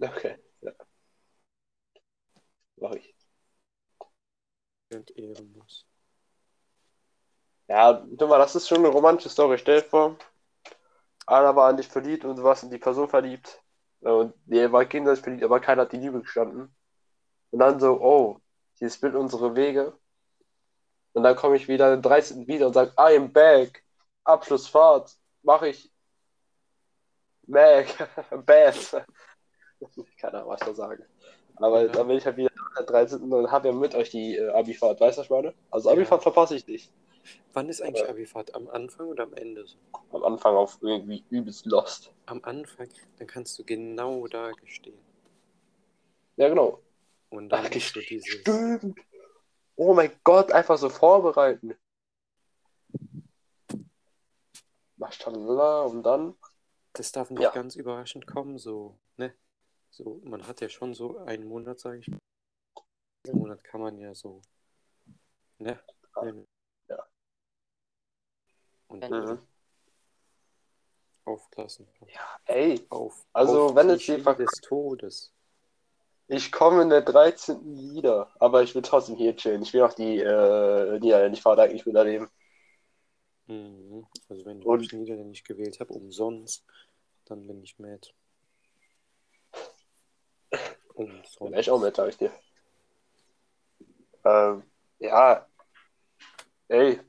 Okay, 0.00 0.38
ja. 0.62 0.72
Mach 2.76 2.92
ich. 2.92 3.14
Und 4.92 5.10
ehrenlos. 5.16 5.86
Ja, 7.68 7.92
du 7.92 8.26
mal, 8.26 8.38
das 8.38 8.56
ist 8.56 8.68
schon 8.68 8.78
eine 8.78 8.88
romantische 8.88 9.28
Story. 9.28 9.58
Stell 9.58 9.80
dir 9.80 9.86
vor, 9.86 10.18
einer 11.26 11.54
war 11.56 11.68
an 11.68 11.76
dich 11.76 11.88
verliebt 11.88 12.24
und 12.24 12.36
du 12.36 12.42
warst 12.42 12.62
in 12.62 12.70
die 12.70 12.78
Person 12.78 13.08
verliebt. 13.08 13.63
Und 14.04 14.34
der 14.46 14.70
war 14.72 14.84
gegenseitig 14.84 15.22
verliebt, 15.24 15.44
aber 15.44 15.60
keiner 15.60 15.82
hat 15.82 15.92
die 15.92 15.96
Liebe 15.98 16.20
gestanden. 16.20 16.74
Und 17.50 17.58
dann 17.58 17.80
so, 17.80 18.00
oh, 18.00 18.40
hier 18.74 18.90
split 18.90 19.14
unsere 19.14 19.54
Wege. 19.56 19.96
Und 21.14 21.22
dann 21.22 21.36
komme 21.36 21.56
ich 21.56 21.68
wieder 21.68 21.90
den 21.96 22.02
13. 22.02 22.46
wieder 22.46 22.66
und 22.66 22.74
sage, 22.74 22.92
I 22.98 23.16
am 23.16 23.32
back. 23.32 23.82
Abschlussfahrt. 24.24 25.16
Mache 25.42 25.68
ich. 25.68 25.90
Mac. 27.46 27.86
Bad. 28.46 28.74
Keine 30.20 30.38
Ahnung, 30.38 30.50
was 30.50 30.60
ich 30.62 30.66
da 30.68 30.74
sage. 30.74 31.06
Aber 31.56 31.82
Ja. 31.82 31.88
dann 31.92 32.08
bin 32.08 32.16
ich 32.18 32.26
halt 32.26 32.36
wieder 32.36 32.50
am 32.76 32.86
13. 32.86 33.32
und 33.32 33.50
habe 33.50 33.68
ja 33.68 33.74
mit 33.74 33.94
euch 33.94 34.10
die 34.10 34.36
äh, 34.36 34.50
Abifahrt. 34.50 35.00
Weißt 35.00 35.18
du, 35.18 35.20
was 35.20 35.26
ich 35.26 35.30
meine? 35.30 35.54
Also 35.70 35.88
Ja. 35.88 35.94
Abifahrt 35.94 36.22
verpasse 36.22 36.56
ich 36.56 36.66
nicht. 36.66 36.92
Wann 37.52 37.68
ist 37.68 37.80
eigentlich 37.80 38.08
Abifahrt? 38.08 38.54
Am 38.54 38.68
Anfang 38.68 39.08
oder 39.08 39.24
am 39.24 39.34
Ende? 39.34 39.64
Am 40.10 40.24
Anfang 40.24 40.54
auf 40.56 40.78
irgendwie 40.80 41.24
übelst 41.30 41.66
lost. 41.66 42.12
Am 42.26 42.42
Anfang, 42.44 42.88
dann 43.18 43.26
kannst 43.26 43.58
du 43.58 43.64
genau 43.64 44.26
da 44.26 44.52
stehen. 44.66 44.98
Ja, 46.36 46.48
genau. 46.48 46.80
Und 47.30 47.48
dann 47.48 47.66
Ach, 47.66 47.70
ist 47.70 47.94
so 47.94 48.00
dieses. 48.00 48.40
Stimmt. 48.40 48.98
Oh 49.76 49.94
mein 49.94 50.12
Gott, 50.22 50.52
einfach 50.52 50.78
so 50.78 50.88
vorbereiten. 50.88 51.74
Maschallah, 54.96 55.82
und 55.82 56.02
dann. 56.02 56.36
Das 56.92 57.10
darf 57.12 57.30
nicht 57.30 57.42
Ja. 57.42 57.50
ganz 57.50 57.74
überraschend 57.74 58.26
kommen, 58.26 58.58
so, 58.58 58.98
ne? 59.16 59.34
So, 59.90 60.20
man 60.24 60.46
hat 60.46 60.60
ja 60.60 60.68
schon 60.68 60.94
so 60.94 61.18
einen 61.18 61.46
Monat, 61.46 61.80
sage 61.80 61.98
ich 61.98 62.08
mal. 62.08 62.18
Einen 63.26 63.38
Monat 63.38 63.64
kann 63.64 63.80
man 63.80 63.98
ja 63.98 64.14
so, 64.14 64.42
ne? 65.58 65.80
Ja. 66.16 66.32
Und 69.02 69.10
Mhm. 69.10 69.38
aufklassen. 71.24 71.88
Ja, 72.06 72.20
ey, 72.46 72.86
Auf, 72.90 73.26
Also, 73.32 73.66
auf 73.66 73.74
wenn 73.74 73.90
es 73.90 74.04
die 74.04 74.22
des 74.22 74.50
Todes. 74.62 75.32
ich 76.28 76.52
komme 76.52 76.82
in 76.82 76.90
der 76.90 77.00
13. 77.02 77.94
wieder, 77.94 78.30
aber 78.38 78.62
ich 78.62 78.74
will 78.74 78.82
trotzdem 78.82 79.16
hier 79.16 79.34
chillen. 79.34 79.62
Ich 79.62 79.72
will 79.72 79.82
auch 79.82 79.94
die 79.94 80.18
äh, 80.20 80.98
Niederlande, 81.00 81.36
ich 81.36 81.42
fahre 81.42 81.62
eigentlich 81.62 81.86
wieder 81.86 82.04
leben. 82.04 82.28
Mhm. 83.46 84.06
Also 84.28 84.44
wenn 84.44 84.62
Und- 84.62 84.82
ich 84.82 84.92
Niederländisch 84.92 85.42
gewählt 85.44 85.80
habe, 85.80 85.92
umsonst, 85.92 86.64
dann 87.24 87.46
bin 87.46 87.62
ich 87.62 87.78
mad. 87.78 88.08
Dann 90.50 91.06
wäre 91.50 91.60
ich 91.60 91.70
Umsonst. 91.70 91.70
auch 91.70 91.80
mit, 91.80 91.96
sag 91.96 92.08
ich 92.10 92.18
dir. 92.18 92.32
Ähm, 94.24 94.62
ja, 95.00 95.46
ey, 96.68 97.00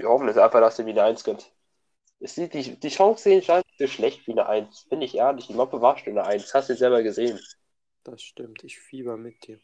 wir 0.00 0.08
hoffen 0.08 0.28
jetzt 0.28 0.38
einfach, 0.38 0.60
dass 0.60 0.78
ihr 0.78 0.86
wieder 0.86 1.04
eins. 1.04 1.24
Es 2.20 2.34
sieht, 2.34 2.54
die, 2.54 2.78
die 2.78 2.88
Chance 2.88 3.22
sehen 3.22 3.42
scheint 3.42 3.64
so 3.78 3.86
schlecht 3.86 4.26
wie 4.26 4.32
eine 4.32 4.46
1. 4.46 4.86
Bin 4.88 5.00
ich 5.00 5.14
ehrlich, 5.14 5.46
die 5.46 5.54
Mappe 5.54 5.80
war 5.80 5.96
schon 5.96 6.18
eine 6.18 6.26
1. 6.26 6.52
Hast 6.52 6.68
du 6.68 6.76
selber 6.76 7.02
gesehen. 7.02 7.40
Das 8.04 8.22
stimmt, 8.22 8.64
ich 8.64 8.78
fieber 8.78 9.16
mit 9.16 9.46
dir. 9.46 9.60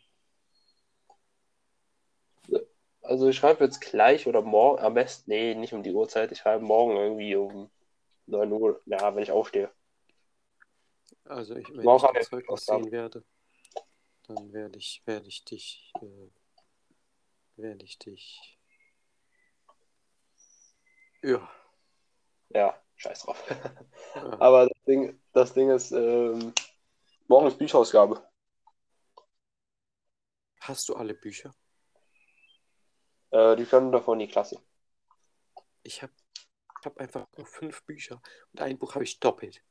Also 3.03 3.29
ich 3.29 3.37
schreibe 3.37 3.65
jetzt 3.65 3.81
gleich 3.81 4.27
oder 4.27 4.43
morgen, 4.43 4.83
am 4.83 4.95
besten, 4.95 5.31
nee, 5.31 5.55
nicht 5.55 5.73
um 5.73 5.83
die 5.83 5.93
Uhrzeit, 5.93 6.33
ich 6.33 6.39
schreibe 6.39 6.65
morgen 6.65 6.97
irgendwie 6.97 7.37
um 7.37 7.71
9 8.27 8.51
Uhr, 8.51 8.83
ja, 8.87 9.15
wenn 9.15 9.23
ich 9.23 9.31
aufstehe. 9.31 9.71
Also 11.25 11.55
ich, 11.57 11.69
wenn 11.69 11.85
Morgen 11.85 12.07
ich 12.07 12.19
das 12.19 12.29
Zeugnis 12.29 12.67
sehen 12.67 12.91
werde, 12.91 13.25
dann 14.27 14.53
werde 14.53 14.79
ich, 14.79 15.03
werde 15.07 15.29
ich 15.29 15.45
dich, 15.45 15.93
äh, 16.01 16.31
werde 17.57 17.85
ich 17.85 17.99
dich. 17.99 18.56
Ja. 21.27 21.51
Ja, 22.51 22.81
scheiß 22.95 23.23
drauf. 23.23 23.43
ja. 23.51 23.59
Aber 24.41 24.69
das 24.69 24.85
Ding, 24.85 25.21
das 25.33 25.53
Ding 25.55 25.71
ist, 25.71 25.91
ähm, 25.91 26.55
morgen 27.27 27.49
ist 27.49 27.59
Bücherausgabe. 27.59 28.25
Hast 30.61 30.89
du 30.89 30.95
alle 30.95 31.15
Bücher? 31.15 31.53
Äh, 33.31 33.57
die 33.57 33.65
können 33.67 33.91
davon 33.91 34.21
in 34.21 34.27
die 34.29 34.33
Klasse. 34.33 34.63
Ich 35.83 36.01
habe 36.03 36.13
ich 36.81 36.87
hab 36.87 36.97
einfach 36.99 37.27
nur 37.37 37.47
fünf 37.47 37.83
Bücher 37.85 38.23
und 38.53 38.61
ein 38.61 38.79
Buch 38.79 38.95
habe 38.95 39.03
ich 39.03 39.19
doppelt. 39.19 39.65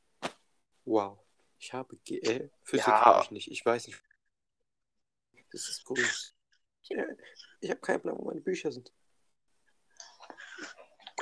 Wow. 0.83 1.19
Ich 1.57 1.71
habe 1.71 1.95
GL, 2.03 2.51
Physik 2.63 2.88
Ja. 2.88 3.05
habe 3.05 3.24
ich 3.24 3.31
nicht. 3.31 3.50
Ich 3.50 3.65
weiß 3.65 3.88
nicht. 3.88 4.03
Das 5.53 5.69
ist 5.69 5.85
komisch. 5.85 6.33
Ja, 6.83 7.05
Ich 7.62 7.69
habe 7.69 7.79
keinen 7.79 8.01
Plan, 8.01 8.17
wo 8.17 8.25
meine 8.25 8.41
Bücher 8.41 8.74
sind. 8.74 8.91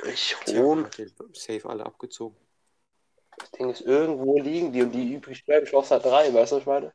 Ich 0.06 0.36
hol, 0.46 0.84
hat 0.84 1.36
safe 1.36 1.68
alle 1.68 1.86
abgezogen. 1.86 2.36
das 3.38 3.50
Ding 3.52 3.70
ist 3.70 3.80
irgendwo 3.80 4.38
liegen 4.38 4.72
die 4.72 4.82
und 4.82 4.92
die 4.92 5.14
übrig 5.14 5.44
bleiben. 5.44 5.66
Brauche 5.70 5.90
halt 5.90 6.04
drei, 6.04 6.32
weißt 6.32 6.52
du, 6.52 6.56
was 6.56 6.62
ich 6.62 6.66
meine? 6.66 6.94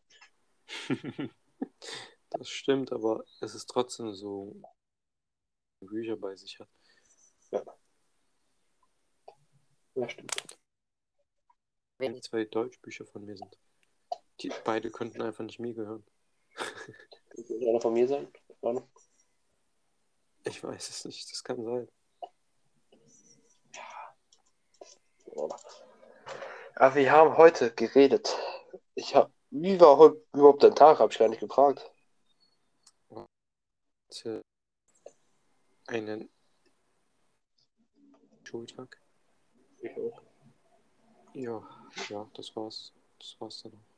Das 2.32 2.48
stimmt, 2.48 2.92
aber 2.92 3.24
es 3.42 3.56
ist 3.56 3.66
trotzdem 3.66 4.13
so, 4.13 4.56
Bücher 5.82 6.16
bei 6.16 6.36
sich 6.36 6.60
hat. 6.60 6.70
Ja, 9.96 10.08
stimmt. 10.08 10.36
Wenn 11.98 12.22
zwei 12.22 12.46
Deutschbücher 12.46 13.06
von 13.06 13.25
mir 13.25 13.36
sind. 13.36 13.58
Die 14.42 14.51
beide 14.63 14.92
könnten 14.92 15.22
einfach 15.22 15.44
nicht 15.44 15.60
mir 15.60 15.74
gehören. 15.74 16.06
Könnte 17.30 17.54
einer 17.68 17.82
von 17.82 17.94
mir 17.94 18.08
sein? 18.08 18.32
Ich 20.46 20.63
weiß 20.63 20.89
es 20.89 21.06
nicht, 21.06 21.32
das 21.32 21.44
kann 21.44 21.63
sein. 21.63 21.89
Aber 26.75 26.96
wir 26.96 27.12
haben 27.12 27.38
heute 27.38 27.72
geredet. 27.72 28.38
Ich 28.96 29.15
habe, 29.15 29.31
wie 29.50 29.79
war 29.79 29.98
heute 29.98 30.22
überhaupt 30.34 30.63
dein 30.63 30.75
Tag? 30.75 31.00
Habe 31.00 31.12
ich 31.12 31.19
gar 31.19 31.27
nicht 31.27 31.39
gefragt. 31.39 31.91
Einen 35.88 36.29
Schultag. 38.43 39.00
Ich 39.81 39.98
auch. 39.98 40.22
Ja, 41.34 41.62
ja, 42.10 42.27
das 42.34 42.55
war's. 42.55 42.93
Das 43.19 43.36
war's 43.39 43.63
dann 43.63 43.74
auch. 43.74 43.89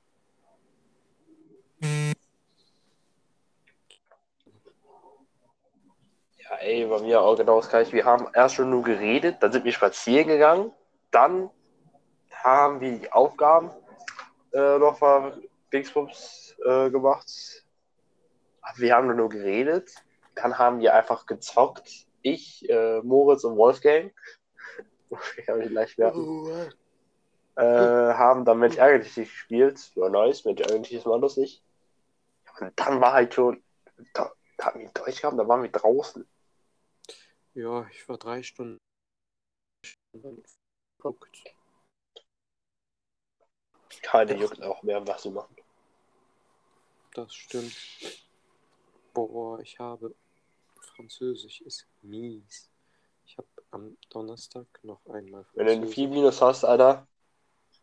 Ja, 6.37 6.55
ey, 6.57 6.85
bei 6.85 6.99
mir 7.01 7.21
auch 7.21 7.35
genau 7.35 7.61
das 7.61 7.69
gleiche. 7.69 7.93
Wir 7.93 8.05
haben 8.05 8.27
erst 8.33 8.55
schon 8.55 8.69
nur 8.69 8.83
geredet, 8.83 9.41
dann 9.41 9.51
sind 9.51 9.63
wir 9.63 9.71
spazieren 9.71 10.27
gegangen, 10.27 10.71
dann 11.11 11.49
haben 12.31 12.81
wir 12.81 12.97
die 12.97 13.11
Aufgaben 13.11 13.69
äh, 14.53 14.77
noch 14.77 14.99
mal 15.01 15.41
Dingsbums 15.71 16.55
äh, 16.65 16.89
gemacht. 16.89 17.65
Wir 18.75 18.95
haben 18.95 19.15
nur 19.15 19.29
geredet, 19.29 19.93
dann 20.35 20.57
haben 20.57 20.79
wir 20.79 20.93
einfach 20.93 21.25
gezockt. 21.25 22.07
Ich, 22.21 22.67
äh, 22.69 23.01
Moritz 23.01 23.43
und 23.43 23.57
Wolfgang. 23.57 24.13
Ich 25.37 25.49
habe 25.49 25.59
mich 25.59 25.71
leicht 25.71 25.97
merken. 25.97 26.71
Äh, 27.57 27.63
haben 27.63 28.45
dann 28.45 28.59
Mensch 28.59 28.77
ärgerlich 28.77 29.13
gespielt. 29.13 29.91
War 29.95 30.09
nice, 30.09 30.45
Mensch 30.45 30.61
ärgerlich 30.61 30.93
ist 30.93 31.05
mal 31.05 31.19
lustig. 31.19 31.61
Und 32.61 32.71
dann 32.77 33.01
war 33.01 33.11
halt 33.11 33.33
schon, 33.33 33.61
da, 34.13 34.31
da 34.55 34.67
hatten 34.67 34.79
wir 34.79 34.89
Deutsch 34.89 35.19
gehabt, 35.19 35.37
da 35.37 35.45
waren 35.45 35.63
wir 35.63 35.69
draußen. 35.69 36.25
Ja, 37.55 37.85
ich 37.91 38.07
war 38.07 38.17
drei 38.17 38.41
Stunden 38.41 38.77
geguckt. 41.01 41.43
Keine 44.01 44.35
juckt 44.35 44.61
auch 44.61 44.83
mehr, 44.83 45.05
was 45.07 45.23
sie 45.23 45.31
machen. 45.31 45.55
Das 47.13 47.33
stimmt. 47.33 47.75
Boah, 49.13 49.59
ich 49.59 49.79
habe 49.79 50.15
Französisch 50.79 51.61
ist 51.61 51.87
mies. 52.01 52.69
Ich 53.25 53.37
habe 53.37 53.47
am 53.71 53.97
Donnerstag 54.09 54.65
noch 54.83 55.05
einmal 55.07 55.45
Wenn 55.53 55.81
du. 55.81 55.87
4 55.87 56.07
Minus 56.07 56.41
hast, 56.41 56.63
Alter, 56.63 57.07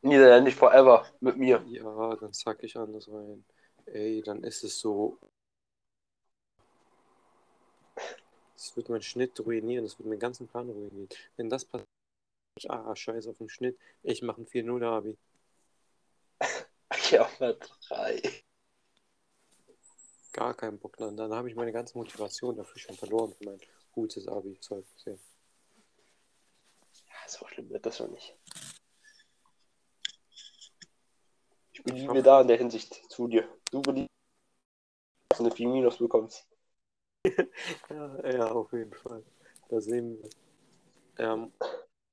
Niederländisch 0.03 0.55
forever 0.55 1.07
mit 1.21 1.37
mir. 1.37 1.63
Ja, 1.69 2.17
dann 2.17 2.33
zack 2.33 2.63
ich 2.63 2.77
anders 2.77 3.09
rein. 3.09 3.45
Ey, 3.87 4.23
dann 4.23 4.43
ist 4.45 4.65
es 4.65 4.79
so. 4.79 5.19
Das 8.55 8.77
wird 8.77 8.89
meinen 8.89 9.03
Schnitt 9.03 9.39
ruinieren, 9.41 9.85
das 9.85 9.99
wird 9.99 10.09
meinen 10.09 10.19
ganzen 10.19 10.49
Plan 10.49 10.69
ruinieren. 10.69 11.09
Wenn 11.37 11.49
das 11.49 11.65
passiert, 11.65 11.89
ah, 12.71 12.95
scheiß 12.95 13.27
auf 13.29 13.39
den 13.39 13.49
Schnitt. 13.49 13.79
Ich 14.03 14.23
mache 14.23 14.41
ein 14.43 14.47
4-0 14.47 14.83
Abi. 14.85 15.17
Ja, 17.11 17.29
mal 17.41 17.59
drei. 17.89 18.23
Gar 20.33 20.55
keinen 20.55 20.79
Bock. 20.79 20.97
Dann, 20.99 21.17
dann 21.17 21.33
habe 21.35 21.49
ich 21.49 21.57
meine 21.57 21.73
ganze 21.73 21.97
Motivation 21.99 22.57
dafür 22.57 22.79
schon 22.79 22.97
verloren 22.97 23.33
für 23.33 23.45
mein 23.45 23.61
gutes 23.93 24.29
Abi-Zeug. 24.29 24.85
Ja. 25.07 25.15
So 27.27 27.47
schlimm 27.49 27.69
wird 27.71 27.85
das 27.87 27.97
schon 27.99 28.11
nicht. 28.13 28.37
Ich 31.73 31.79
Ich 31.81 31.83
beliebe 31.85 32.09
hoffe- 32.11 32.23
da 32.23 32.41
in 32.41 32.49
der 32.49 32.57
Hinsicht 32.59 32.95
zu 33.11 33.29
dir. 33.29 33.49
Du 33.71 33.81
beliebst, 33.83 34.09
dass 35.31 35.39
du 35.39 35.45
eine 35.45 35.55
4 35.55 35.69
Minus 35.69 35.99
bekommst. 35.99 36.47
Ja, 37.91 38.31
ja, 38.31 38.47
auf 38.51 38.73
jeden 38.73 38.93
Fall. 38.95 39.25
Da 39.69 39.81
sehen 39.81 40.19
wir. 40.23 40.31
Ähm, 41.19 41.53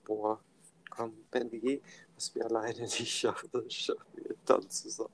boah, 0.05 0.39
komm, 0.89 1.25
wenn 1.31 1.51
wir, 1.51 1.81
was 2.15 2.33
wir 2.33 2.45
alleine 2.45 2.81
nicht 2.81 3.07
schaffen, 3.07 3.49
das 3.51 3.73
schaffen 3.73 4.05
wir 4.15 4.35
dann 4.45 4.69
zusammen. 4.69 5.13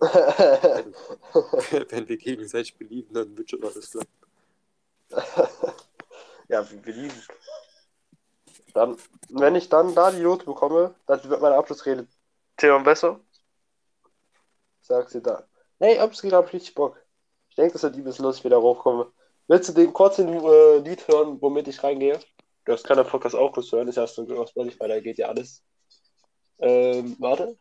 Wenn, 0.00 0.94
wenn 1.90 2.08
wir 2.08 2.16
gegenseitig 2.16 2.76
belieben, 2.76 3.14
dann 3.14 3.36
wird 3.36 3.50
schon 3.50 3.62
alles 3.62 3.90
klar. 3.90 4.04
ja, 6.48 6.70
wir 6.70 6.82
belieben. 6.82 7.22
Dann, 8.74 8.96
wenn 9.28 9.54
ich 9.54 9.68
dann 9.68 9.94
da 9.94 10.10
die 10.10 10.20
Note 10.22 10.44
bekomme, 10.44 10.94
dann 11.06 11.22
wird 11.24 11.40
meine 11.40 11.56
Abschlussrede 11.56 12.06
Theon 12.56 12.82
besser. 12.82 13.20
Sagst 14.80 15.14
du 15.14 15.20
da. 15.20 15.46
Hey, 15.78 15.98
Abschlussrede 15.98 16.36
habe 16.36 16.46
ich 16.48 16.54
richtig 16.54 16.74
Bock. 16.74 17.00
Ich 17.50 17.56
denke, 17.56 17.74
dass 17.74 17.84
er 17.84 17.90
die 17.90 18.00
bis 18.00 18.18
lustig 18.18 18.44
wieder 18.44 18.56
raufkomme. 18.56 19.12
Willst 19.46 19.68
du 19.68 19.72
den 19.72 19.92
kurzen 19.92 20.28
äh, 20.28 20.78
Lied 20.78 21.06
hören, 21.06 21.40
womit 21.42 21.68
ich 21.68 21.82
reingehe? 21.82 22.18
Du 22.64 22.72
hast 22.72 22.84
keiner 22.84 23.04
Podcast 23.04 23.34
auch 23.34 23.52
kurz 23.52 23.72
hören, 23.72 23.88
ist 23.88 23.96
erst 23.96 24.14
so 24.14 24.22
aus 24.36 24.50
Spotify, 24.50 24.86
da 24.86 25.00
geht 25.00 25.18
ja 25.18 25.28
alles. 25.28 25.64
Ähm, 26.58 27.16
warte. 27.18 27.58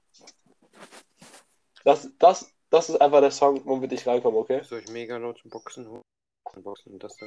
Das, 1.84 2.08
das, 2.20 2.54
das 2.70 2.90
ist 2.90 3.02
einfach 3.02 3.22
der 3.22 3.32
Song, 3.32 3.66
womit 3.66 3.92
ich 3.94 4.06
reinkomme, 4.06 4.38
okay? 4.38 4.62
Soll 4.64 4.80
ich 4.80 4.90
mega 4.90 5.18
laut 5.18 5.40
zum 5.40 5.50
Boxen 5.50 5.90
holen? 5.90 6.04
Boxen 6.64 7.00
das 7.00 7.16
da? 7.18 7.26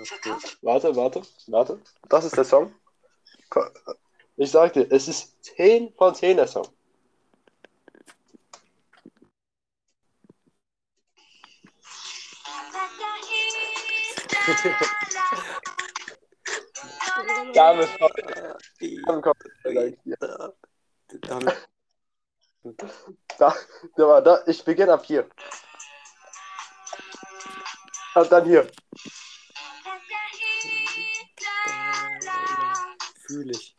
Warte, 0.62 0.94
warte, 0.94 1.22
warte. 1.48 1.82
Das 2.08 2.24
ist 2.24 2.36
der 2.36 2.44
Song. 2.44 2.72
Ich 4.36 4.50
sag 4.50 4.72
dir, 4.74 4.86
es 4.90 5.08
ist 5.08 5.42
10 5.42 5.92
von 5.94 6.14
10 6.14 6.36
der 6.36 6.46
Song. 6.46 6.68
Damit 17.52 17.88
kommt 17.98 19.36
Damit, 21.22 21.68
da, 23.38 23.54
da, 23.96 24.06
war 24.08 24.22
da, 24.22 24.42
ich 24.46 24.64
beginne 24.64 24.94
ab 24.94 25.04
hier. 25.04 25.28
Und 28.14 28.32
dann 28.32 28.44
hier. 28.44 28.66
fühle 33.26 33.52
ich. 33.52 33.74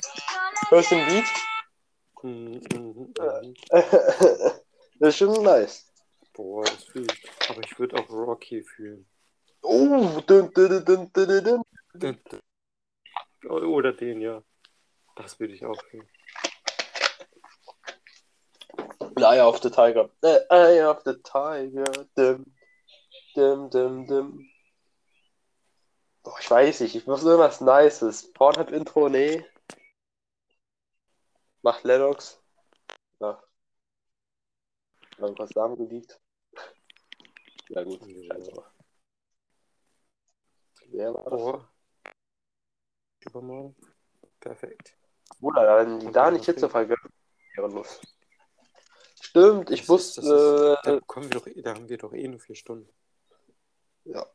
Hörst 0.70 0.92
du 0.92 0.96
den 0.96 1.08
Beat? 1.08 1.26
Mhm, 2.24 2.62
mhm. 2.74 3.14
das 5.00 5.10
ist 5.10 5.18
schon 5.18 5.44
nice. 5.44 5.92
Boah, 6.34 6.66
das 6.66 6.84
fühle 6.86 7.08
ich. 7.14 7.50
Aber 7.50 7.62
ich 7.64 7.80
würde 7.80 7.98
auch 7.98 8.10
Rocky 8.10 8.64
fühlen. 8.64 9.08
Oh, 9.62 10.22
dun, 10.26 10.52
dun, 10.54 10.86
dun, 10.86 10.86
dun, 10.86 11.12
dun, 11.14 11.44
dun. 11.94 12.40
Oder 13.50 13.94
den, 13.94 14.22
ja. 14.22 14.44
Das 15.16 15.40
würde 15.40 15.54
ich 15.54 15.66
auch 15.66 15.82
fühlen. 15.86 16.10
Eye 19.18 19.42
of 19.42 19.62
the 19.62 19.70
Tiger. 19.70 20.10
Äh, 20.22 20.40
Eye 20.50 20.84
of 20.86 21.02
the 21.06 21.14
Tiger. 21.24 21.86
Dim, 22.18 22.46
dim, 23.36 23.70
dim, 23.70 24.08
dim. 24.08 24.50
Doch, 26.24 26.40
ich 26.40 26.50
weiß 26.50 26.82
nicht, 26.82 26.96
ich 26.96 27.08
muss 27.08 27.24
irgendwas 27.24 27.62
Nices. 27.62 28.34
Pornhub-Intro, 28.34 29.10
nee. 29.10 29.46
Macht 31.62 31.84
Lennox. 31.84 32.42
Ja. 33.20 33.42
Irgendwas 35.18 35.50
Samen 35.52 35.78
geleakt. 35.78 36.20
Ja 37.70 37.84
gut, 37.84 38.00
scheiße. 38.02 38.64
Wer 40.88 41.14
war 41.14 41.24
das? 41.24 41.42
Oh. 41.42 41.75
Übermorgen. 43.26 43.76
Perfekt. 44.40 44.96
Bruder, 45.40 45.78
wenn 45.78 46.00
die 46.00 46.06
da 46.08 46.26
dann 46.26 46.34
nicht 46.34 46.46
Hitzefall 46.46 46.88
wäre 46.90 47.00
los. 47.58 48.00
Stimmt, 49.22 49.72
ich 49.72 49.86
Das 49.86 50.18
ist- 50.18 50.18
ist- 50.20 50.26
Da, 50.26 50.96
Äh, 50.98 51.02
kommen 51.08 51.32
wir 51.32 51.40
doch, 51.40 51.48
da 51.56 51.74
haben 51.74 51.90
wir 51.90 51.98
doch 51.98 52.14
eh 52.14 52.28
nur 52.28 52.40
vier 52.40 52.56
Stunden. 52.56 52.90
ja. 54.06 54.26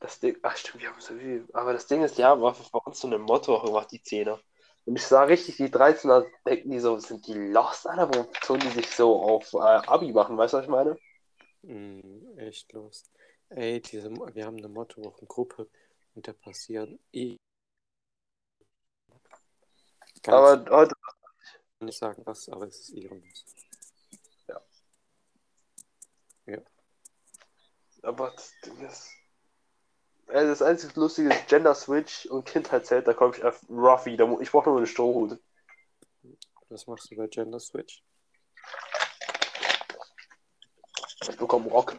Das 0.00 0.20
Ding, 0.20 0.36
ach 0.42 0.54
stimmt, 0.56 0.82
wir 0.82 0.90
haben 0.90 1.00
so 1.00 1.14
viel. 1.16 1.48
Aber 1.54 1.72
das 1.72 1.86
Ding 1.86 2.02
ist, 2.04 2.18
die 2.18 2.24
haben 2.24 2.44
einfach 2.44 2.68
bei 2.70 2.78
uns 2.80 3.00
so 3.00 3.08
ein 3.08 3.18
Motto 3.22 3.56
auch 3.56 3.64
gemacht, 3.64 3.90
die 3.90 4.02
Zehner. 4.02 4.38
Und 4.84 4.96
ich 4.96 5.06
sah 5.06 5.22
richtig, 5.22 5.56
die 5.56 5.70
13er 5.70 6.26
denken 6.46 6.70
die 6.70 6.78
so, 6.78 6.98
sind 6.98 7.26
die 7.26 7.32
lost, 7.32 7.86
Alter? 7.86 8.10
Warum 8.12 8.30
tun 8.42 8.58
die 8.60 8.68
sich 8.68 8.90
so 8.90 9.18
auf 9.22 9.50
äh, 9.54 9.56
Abi 9.56 10.12
machen? 10.12 10.36
Weißt 10.36 10.52
du, 10.52 10.58
was 10.58 10.64
ich 10.64 10.70
meine? 10.70 10.98
Mm, 11.62 12.36
echt 12.38 12.70
los. 12.74 13.10
Ey, 13.56 13.80
diese, 13.80 14.10
wir 14.10 14.46
haben 14.46 14.56
eine 14.58 14.68
Mottowochengruppe 14.68 15.70
und 16.14 16.26
da 16.26 16.32
passieren 16.32 16.98
eh. 17.12 17.36
Ganz 20.22 20.26
Aber 20.26 20.76
heute, 20.76 20.94
kann 21.78 21.86
nicht 21.86 21.98
sagen 21.98 22.22
was, 22.26 22.48
aber 22.48 22.66
es 22.66 22.80
ist 22.80 22.90
ehrenlos. 22.90 23.44
aber 28.02 28.30
das 28.32 28.52
Ding 28.64 28.78
ist. 28.86 29.08
Ey, 30.26 30.46
das 30.46 30.60
einzige 30.60 30.98
Lustige 30.98 31.28
ist 31.28 31.46
Gender 31.46 31.74
Switch 31.74 32.26
und 32.26 32.46
Kindheitszelt, 32.46 33.06
da 33.06 33.14
komme 33.14 33.36
ich 33.36 33.44
auf 33.44 33.62
Ruffy. 33.70 34.16
Da, 34.16 34.36
ich 34.40 34.50
brauche 34.50 34.68
nur 34.68 34.78
eine 34.78 34.86
Strohhut. 34.86 35.38
Was 36.70 36.86
machst 36.86 37.10
du 37.10 37.16
bei 37.16 37.28
Gender 37.28 37.60
Switch? 37.60 38.02
Ich 41.28 41.36
bekomme 41.36 41.70
Rock. 41.70 41.96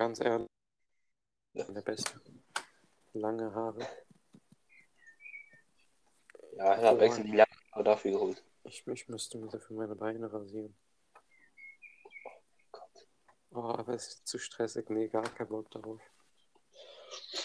Ganz 0.00 0.18
ehrlich. 0.18 0.48
Der 1.52 1.82
Beste. 1.82 2.18
Lange 3.12 3.54
Haare. 3.54 3.86
Ja, 6.52 6.78
ich 6.78 6.84
habe 6.84 7.04
extra 7.04 7.22
die 7.22 7.36
Jacke 7.36 7.84
dafür 7.84 8.12
geholt. 8.12 8.42
Ich, 8.64 8.86
ich 8.86 9.08
müsste 9.08 9.36
mir 9.36 9.48
dafür 9.48 9.76
meine 9.76 9.94
Beine 9.94 10.32
rasieren. 10.32 10.74
Oh, 13.50 13.58
aber 13.58 13.92
es 13.92 14.08
ist 14.08 14.26
zu 14.26 14.38
stressig. 14.38 14.88
Nee, 14.88 15.08
gar 15.08 15.28
kein 15.34 15.48
Bock 15.48 15.70
darauf. 15.70 16.00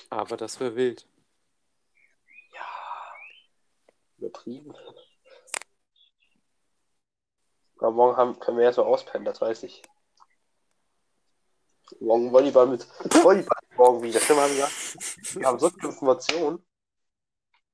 Aber 0.09 0.37
das 0.37 0.57
wäre 0.61 0.77
wild. 0.77 1.09
Ja. 2.53 2.67
Übertrieben. 4.17 4.73
Aber 7.79 7.91
morgen 7.91 8.15
haben, 8.15 8.39
können 8.39 8.59
wir 8.59 8.63
ja 8.63 8.71
so 8.71 8.85
auspennen, 8.85 9.25
das 9.25 9.41
weiß 9.41 9.63
ich. 9.63 9.83
Morgen 11.99 12.31
Volleyball 12.31 12.67
mit 12.67 12.87
Volleyball 13.23 13.59
morgen 13.77 14.01
wieder. 14.03 14.19
Haben 14.19 14.37
wir 14.37 14.47
gesagt. 14.65 15.35
Wir 15.35 15.47
haben 15.47 15.59
so 15.59 15.69
viele 15.69 15.89
Informationen. 15.89 16.65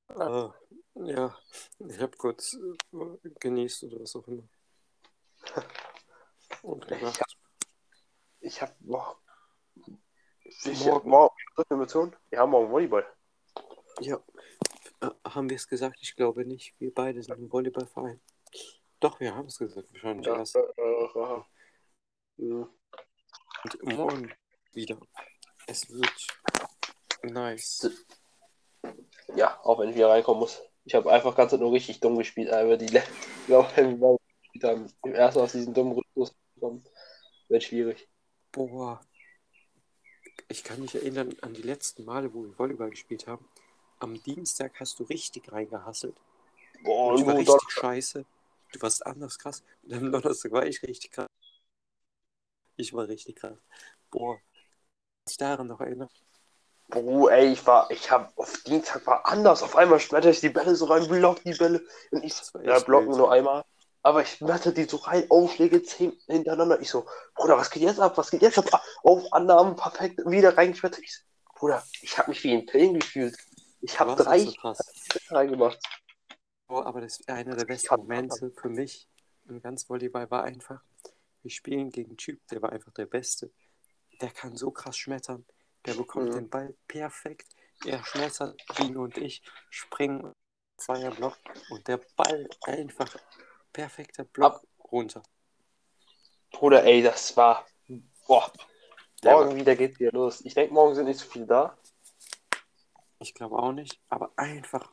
Ah, 0.08 0.52
ja, 0.94 1.34
ich 1.78 1.98
habe 1.98 2.16
kurz 2.18 2.54
äh, 2.54 2.76
genießt 3.40 3.84
oder 3.84 4.00
was 4.00 4.14
auch 4.16 4.26
immer. 4.28 4.42
Und 6.62 6.84
Ich 6.84 6.90
gedacht, 6.98 7.22
hab, 8.60 8.76
boah. 8.80 9.16
Ich, 10.44 10.84
Morgen. 10.84 11.08
morgen. 11.08 11.34
Emotionen. 11.70 12.14
Wir 12.28 12.40
haben 12.40 12.50
morgen 12.50 12.70
Volleyball. 12.70 13.06
ja, 14.00 14.20
äh, 15.00 15.10
haben 15.26 15.48
wir 15.48 15.56
es 15.56 15.66
gesagt? 15.66 15.96
Ich 16.02 16.14
glaube 16.14 16.44
nicht. 16.44 16.74
Wir 16.78 16.92
beide 16.92 17.22
sind 17.22 17.38
im 17.38 17.50
Volleyballverein. 17.50 18.20
Doch, 19.00 19.18
wir 19.20 19.34
haben 19.34 19.46
es 19.48 19.58
gesagt. 19.58 19.90
Wahrscheinlich 19.92 20.26
Ja, 20.26 20.36
erst. 20.36 20.56
äh. 20.56 22.62
Und 23.64 23.82
morgen 23.96 24.32
wieder. 24.72 24.98
Es 25.66 25.88
wird 25.90 26.26
nice. 27.22 27.90
ja, 29.36 29.58
auch 29.62 29.78
wenn 29.78 29.90
ich 29.90 29.94
wieder 29.96 30.10
reinkommen 30.10 30.40
muss. 30.40 30.60
Ich 30.84 30.94
habe 30.94 31.12
einfach 31.12 31.36
ganz 31.36 31.52
nur 31.52 31.72
richtig 31.72 32.00
dumm 32.00 32.18
gespielt, 32.18 32.50
aber 32.50 32.76
die 32.76 32.88
le- 32.88 33.02
ich 33.40 33.46
glaube, 33.46 33.68
gespielt 34.42 34.64
haben, 34.64 34.92
im 35.04 35.14
ersten 35.14 35.40
aus 35.40 35.52
diesem 35.52 35.74
dummen 35.74 35.92
Rhythmus 35.92 36.34
kommen, 36.58 36.84
wird 37.48 37.62
schwierig. 37.62 38.08
Boah. 38.50 39.00
Ich 40.48 40.64
kann 40.64 40.80
mich 40.80 40.94
erinnern 40.94 41.34
an 41.40 41.54
die 41.54 41.62
letzten 41.62 42.04
Male, 42.04 42.34
wo 42.34 42.42
wir 42.44 42.58
Volleyball 42.58 42.90
gespielt 42.90 43.26
haben. 43.26 43.48
Am 44.00 44.20
Dienstag 44.24 44.72
hast 44.80 44.98
du 44.98 45.04
richtig 45.04 45.50
reingehasselt. 45.52 46.16
Boah, 46.82 47.12
Und 47.12 47.20
ich 47.20 47.26
war 47.26 47.36
richtig 47.36 47.70
scheiße. 47.70 48.24
Du 48.72 48.82
warst 48.82 49.06
anders 49.06 49.38
krass. 49.38 49.62
Und 49.84 49.94
am 49.94 50.10
Donnerstag 50.12 50.50
war 50.50 50.66
ich 50.66 50.82
richtig 50.82 51.12
krass. 51.12 51.28
Ich 52.82 52.92
war 52.92 53.06
richtig 53.06 53.36
krass. 53.36 53.56
Boah. 54.10 54.38
Ich 55.28 55.36
daran 55.36 55.68
noch 55.68 55.80
erinnere. 55.80 56.08
Bro, 56.88 57.28
ey, 57.28 57.52
ich 57.52 57.64
war, 57.64 57.88
ich 57.92 58.10
hab 58.10 58.36
auf 58.36 58.60
Dienstag 58.64 59.06
war 59.06 59.24
anders. 59.24 59.62
Auf 59.62 59.76
einmal 59.76 60.00
schmetter 60.00 60.30
ich 60.30 60.40
die 60.40 60.48
Bälle 60.48 60.74
so 60.74 60.86
rein, 60.86 61.06
block 61.06 61.44
die 61.44 61.54
Bälle. 61.54 61.80
Und 62.10 62.24
ich, 62.24 62.34
ja, 62.64 62.80
blocken 62.80 63.10
wild. 63.10 63.18
nur 63.18 63.30
einmal. 63.30 63.64
Aber 64.02 64.22
ich 64.22 64.30
schmetter 64.30 64.72
die 64.72 64.82
so 64.82 64.96
rein, 64.96 65.30
Aufschläge 65.30 65.84
zehn 65.84 66.18
hintereinander. 66.26 66.80
Ich 66.80 66.90
so, 66.90 67.06
Bruder, 67.36 67.56
was 67.56 67.70
geht 67.70 67.84
jetzt 67.84 68.00
ab? 68.00 68.18
Was 68.18 68.32
geht 68.32 68.42
jetzt 68.42 68.58
ab? 68.58 68.82
Auf 69.04 69.32
Annahmen, 69.32 69.76
perfekt, 69.76 70.18
wieder 70.26 70.58
reingeschmettert. 70.58 71.04
Ich 71.04 71.14
so, 71.14 71.22
Bruder, 71.54 71.84
ich 72.00 72.18
hab 72.18 72.26
mich 72.26 72.42
wie 72.42 72.52
ein 72.52 72.66
Film 72.66 72.98
gefühlt. 72.98 73.36
Ich 73.80 74.00
hab 74.00 74.08
Du 74.08 74.24
warst 74.24 74.26
drei 74.26 74.40
so 74.40 74.74
reingemacht. 75.30 75.78
Boah, 76.66 76.84
aber 76.84 77.00
das 77.00 77.20
einer 77.28 77.54
der 77.54 77.64
besten 77.64 77.94
Momente 77.94 78.50
für 78.60 78.68
mich 78.68 79.08
im 79.48 79.62
ganz 79.62 79.88
Volleyball 79.88 80.28
war 80.32 80.42
einfach, 80.42 80.82
wir 81.42 81.50
spielen 81.50 81.90
gegen 81.90 82.10
einen 82.10 82.16
Typ, 82.16 82.46
der 82.48 82.62
war 82.62 82.72
einfach 82.72 82.92
der 82.92 83.06
Beste. 83.06 83.52
Der 84.20 84.30
kann 84.30 84.56
so 84.56 84.70
krass 84.70 84.96
schmettern. 84.96 85.44
Der 85.86 85.94
bekommt 85.94 86.28
Mhm. 86.30 86.32
den 86.34 86.50
Ball 86.50 86.74
perfekt. 86.86 87.56
Er 87.84 88.04
schmettert, 88.04 88.60
Gino 88.76 89.02
und 89.02 89.18
ich 89.18 89.42
springen 89.70 90.32
Zweierblock 90.76 91.36
und 91.70 91.86
der 91.88 92.00
Ball 92.16 92.48
einfach 92.62 93.16
perfekter 93.72 94.24
Block 94.24 94.62
runter. 94.92 95.22
Bruder, 96.52 96.84
ey, 96.84 97.02
das 97.02 97.36
war. 97.36 97.66
Boah, 98.26 98.52
Der 99.22 99.32
morgen 99.32 99.56
wieder 99.56 99.74
geht's 99.74 99.98
wieder 99.98 100.12
los. 100.12 100.40
Ich 100.42 100.54
denke, 100.54 100.72
morgen 100.72 100.94
sind 100.94 101.06
nicht 101.06 101.18
so 101.20 101.28
viele 101.28 101.46
da. 101.46 101.76
Ich 103.18 103.34
glaube 103.34 103.56
auch 103.58 103.72
nicht, 103.72 104.00
aber 104.08 104.32
einfach, 104.36 104.92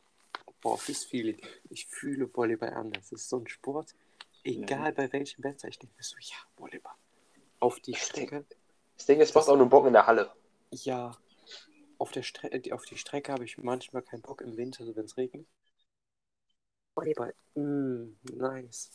boah, 0.60 0.78
fürs 0.78 1.04
Feeling. 1.04 1.40
Ich 1.68 1.86
fühle 1.86 2.32
Volleyball 2.32 2.70
anders. 2.74 3.10
Das 3.10 3.22
ist 3.22 3.28
so 3.28 3.38
ein 3.38 3.46
Sport, 3.48 3.94
egal 4.44 4.92
bei 4.92 5.12
welchem 5.12 5.44
Wetter. 5.44 5.68
Ich 5.68 5.78
denke 5.78 5.94
mir 5.96 6.02
so, 6.02 6.16
ja, 6.20 6.36
Volleyball. 6.56 6.94
Auf 7.60 7.80
die 7.80 7.94
Strecke, 7.94 8.44
Das 8.96 9.06
Ding 9.06 9.20
ist, 9.20 9.34
macht 9.34 9.48
auch 9.48 9.56
nur 9.56 9.68
Bock 9.68 9.86
in 9.86 9.92
der 9.92 10.06
Halle. 10.06 10.32
ja. 10.70 11.12
Auf, 11.98 12.12
der 12.12 12.22
Stre 12.22 12.50
äh, 12.50 12.72
auf 12.72 12.86
die 12.86 12.96
Strecke 12.96 13.30
habe 13.30 13.44
ich 13.44 13.58
manchmal 13.58 14.00
keinen 14.00 14.22
Bock 14.22 14.40
im 14.40 14.56
Winter, 14.56 14.86
so 14.86 14.96
wenn 14.96 15.04
es 15.04 15.18
regnet. 15.18 15.46
Volleyball, 16.94 17.34
mm, 17.54 18.16
nice. 18.32 18.90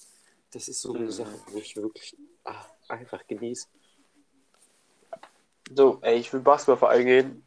Das 0.49 0.67
ist 0.67 0.81
so 0.81 0.93
eine 0.95 1.05
Mhm. 1.05 1.11
Sache, 1.11 1.39
wo 1.51 1.59
ich 1.59 1.75
wirklich 1.75 2.17
ah, 2.45 2.65
einfach 2.87 3.25
genieße. 3.27 3.67
So, 5.75 5.99
ey, 6.01 6.17
ich 6.17 6.33
will 6.33 6.39
Basketballverein 6.39 7.05
gehen. 7.05 7.45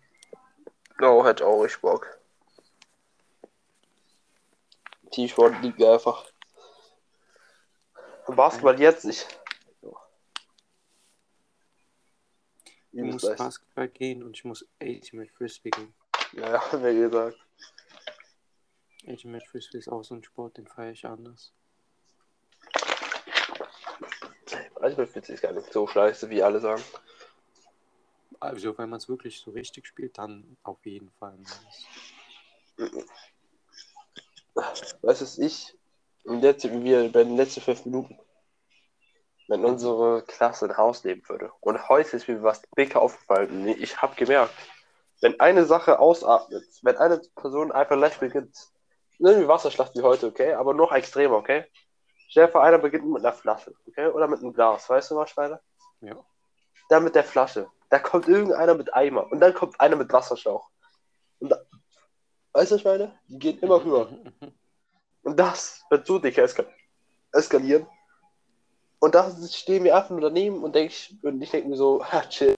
Oh, 1.01 1.25
hätte 1.25 1.45
auch 1.45 1.61
richtig 1.63 1.81
Bock. 1.81 2.19
Teamsport 5.11 5.61
liegt 5.63 5.79
mir 5.81 5.93
einfach. 5.93 6.25
Basketball 8.37 8.81
jetzt 8.81 9.05
nicht. 9.05 9.27
Ich 12.93 13.03
muss. 13.03 13.23
Basketball 13.37 13.89
gehen 13.89 14.23
und 14.23 14.37
ich 14.37 14.45
muss 14.45 14.67
Ultimate 14.81 15.31
Frisbee 15.33 15.71
gehen. 15.71 15.95
Ja, 16.33 16.53
ja, 16.53 16.63
wer 16.73 16.95
gesagt. 16.95 17.39
Ultimate 19.07 19.47
Frisbee 19.47 19.79
ist 19.79 19.89
auch 19.89 20.03
so 20.03 20.15
ein 20.15 20.25
Sport, 20.25 20.57
den 20.57 20.67
feiere 20.67 20.93
ich 20.93 21.05
anders. 21.07 21.53
Ich 24.87 24.95
finde 24.95 25.33
es 25.33 25.41
gar 25.41 25.53
nicht 25.53 25.73
so 25.73 25.87
scheiße, 25.87 26.31
wie 26.31 26.43
alle 26.43 26.61
sagen. 26.61 26.83
Also, 28.41 28.77
wenn 28.79 28.89
man 28.89 28.99
es 28.99 29.09
wirklich 29.09 29.41
so 29.41 29.51
richtig 29.51 29.87
spielt, 29.87 30.17
dann 30.19 30.57
auf 30.63 30.85
jeden 30.87 31.11
Fall. 31.13 31.39
Was 35.03 35.23
ist 35.23 35.39
ich? 35.39 35.78
Und 36.29 36.43
jetzt, 36.43 36.71
wir 36.71 37.11
bei 37.11 37.25
den 37.25 37.37
letzten 37.37 37.63
fünf 37.63 37.87
Minuten. 37.87 38.19
Wenn 39.49 39.65
unsere 39.65 40.23
Klasse 40.27 40.67
ein 40.67 40.77
Haus 40.77 41.03
leben 41.03 41.27
würde. 41.27 41.51
Und 41.61 41.89
heute 41.89 42.19
ist 42.19 42.29
mir 42.29 42.43
was 42.43 42.61
dick 42.77 42.97
aufgefallen. 42.97 43.67
Ich 43.67 44.03
habe 44.03 44.15
gemerkt, 44.15 44.53
wenn 45.23 45.41
eine 45.41 45.65
Sache 45.65 45.99
ausatmet, 45.99 46.65
wenn 46.83 46.99
eine 46.99 47.23
Person 47.35 47.73
einfach 47.73 47.97
leicht 47.97 48.21
beginnt, 48.21 48.55
irgendwie 49.19 49.49
Wasserschlacht 49.49 49.97
wie 49.97 50.03
heute, 50.03 50.27
okay? 50.27 50.53
Aber 50.53 50.75
noch 50.75 50.93
extremer, 50.93 51.37
okay? 51.37 51.65
Stell 52.29 52.49
vor, 52.49 52.63
einer 52.63 52.79
beginnt 52.79 53.07
mit 53.07 53.25
einer 53.25 53.33
Flasche, 53.33 53.73
okay? 53.89 54.09
Oder 54.09 54.29
mit 54.29 54.41
einem 54.41 54.53
Glas, 54.53 54.87
weißt 54.91 55.11
du 55.11 55.17
was, 55.17 55.31
Schneider? 55.31 55.63
Ja. 56.03 56.15
dann 56.91 57.05
mit 57.05 57.15
der 57.15 57.25
Flasche. 57.25 57.71
Da 57.89 57.99
kommt 57.99 58.29
irgendeiner 58.29 58.75
mit 58.75 58.93
Eimer 58.93 59.33
und 59.33 59.41
dann 59.41 59.55
kommt 59.55 59.81
einer 59.81 59.97
mit 59.97 60.13
Wasserschlauch. 60.13 60.69
Und 61.39 61.49
da, 61.49 61.59
weißt 62.53 62.73
du, 62.73 62.81
meine? 62.85 63.19
Die 63.29 63.39
gehen 63.39 63.59
immer 63.61 63.83
höher. 63.85 64.11
Und 65.29 65.37
das 65.39 65.85
wird 65.91 66.07
so 66.07 66.19
dick 66.19 66.39
eska 66.39 66.65
eskalieren. 67.33 67.87
Und 68.99 69.15
da 69.15 69.31
stehen 69.47 69.85
wir 69.85 69.95
einfach 69.95 70.09
nur 70.09 70.23
daneben 70.23 70.65
und, 70.65 70.75
denk 70.75 70.91
ich, 70.91 71.15
und 71.23 71.43
ich 71.43 71.51
denke 71.51 71.69
mir 71.69 71.77
so, 71.77 72.03
ha, 72.03 72.23
chill. 72.23 72.55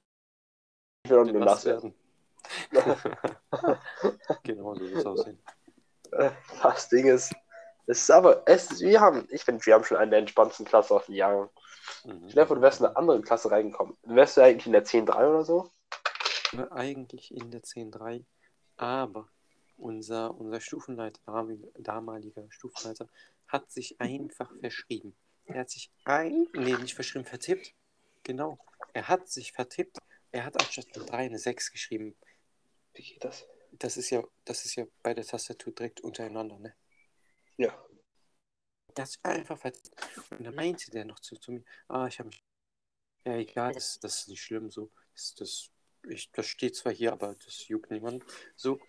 Ich 1.05 1.11
will 1.11 1.19
auch 1.19 1.25
nur 1.25 1.45
nass 1.45 1.65
werden. 1.65 1.93
genau 4.45 4.77
so 4.77 4.83
wird 4.83 4.95
es 4.95 5.07
aussehen. 5.07 5.43
Das 6.63 6.89
Ding 6.89 7.09
ist, 7.09 7.35
es 7.87 8.03
ist 8.03 8.11
aber, 8.11 8.43
es 8.47 8.71
ist, 8.71 8.81
wir 8.83 9.01
haben, 9.01 9.27
ich 9.31 9.43
finde, 9.43 9.67
wir 9.67 9.75
haben 9.75 9.85
schon 9.85 9.97
eine 9.97 10.11
der 10.11 10.21
entspanntesten 10.21 10.67
Klasse 10.67 10.95
aus 10.95 11.07
den 11.07 11.17
Jahren. 11.17 11.49
Mhm. 12.05 12.29
Stell 12.29 12.45
dir 12.45 12.47
vor, 12.47 12.57
du 12.57 12.63
wärst 12.63 12.79
in 12.79 12.87
eine 12.87 12.97
andere 12.97 13.21
Klasse 13.21 13.51
reingekommen. 13.51 13.97
Wärst 14.05 14.37
du 14.37 14.43
eigentlich 14.43 14.67
in 14.67 14.73
der 14.73 14.85
10.3 14.85 15.29
oder 15.29 15.45
so? 15.45 15.71
eigentlich 16.71 17.35
in 17.35 17.51
der 17.51 17.63
10.3, 17.63 18.25
aber 18.77 19.29
unser, 19.81 20.35
unser 20.37 20.61
Stufenleiter, 20.61 21.21
damalig- 21.27 21.71
damaliger 21.79 22.51
Stufenleiter, 22.51 23.09
hat 23.49 23.71
sich 23.71 24.01
einfach 24.01 24.51
verschrieben. 24.61 25.17
Er 25.47 25.61
hat 25.61 25.71
sich 25.71 25.91
ein, 26.05 26.47
nee, 26.53 26.77
nicht 26.77 26.95
verschrieben, 26.95 27.25
vertippt. 27.25 27.75
Genau. 28.23 28.59
Er 28.93 29.09
hat 29.09 29.29
sich 29.29 29.53
vertippt. 29.53 29.99
Er 30.31 30.45
hat 30.45 30.61
anstatt 30.61 30.87
eine 30.95 31.05
3 31.05 31.17
eine 31.17 31.39
6 31.39 31.73
geschrieben. 31.73 32.17
Wie 32.95 33.03
geht 33.03 33.25
das? 33.25 33.47
Das 33.73 33.97
ist 33.97 34.11
ja, 34.11 34.23
das 34.45 34.65
ist 34.65 34.77
ja 34.77 34.87
bei 35.03 35.15
der 35.15 35.25
Tastatur 35.25 35.73
direkt 35.73 36.01
untereinander, 36.01 36.59
ne? 36.59 36.75
Ja. 37.57 37.85
Das 38.95 39.11
ist 39.11 39.25
einfach 39.25 39.59
vertippt. 39.59 39.91
Und 40.31 40.45
dann 40.45 40.55
meinte 40.55 40.91
der 40.91 41.05
noch 41.05 41.21
zu, 41.21 41.37
zu 41.37 41.53
mir, 41.53 41.65
ah, 41.89 42.07
ich 42.07 42.19
habe 42.19 42.29
mich. 42.29 42.45
Ja, 43.25 43.37
egal, 43.37 43.73
das, 43.75 43.99
das 44.01 44.21
ist 44.21 44.29
nicht 44.29 44.43
schlimm 44.43 44.71
so. 44.71 44.91
Das, 45.13 45.35
das, 45.35 45.71
ich, 46.09 46.31
das 46.33 46.47
steht 46.47 46.77
zwar 46.77 46.93
hier, 46.93 47.13
aber 47.13 47.35
das 47.35 47.69
juckt 47.69 47.91
niemanden. 47.91 48.25
So, 48.57 48.81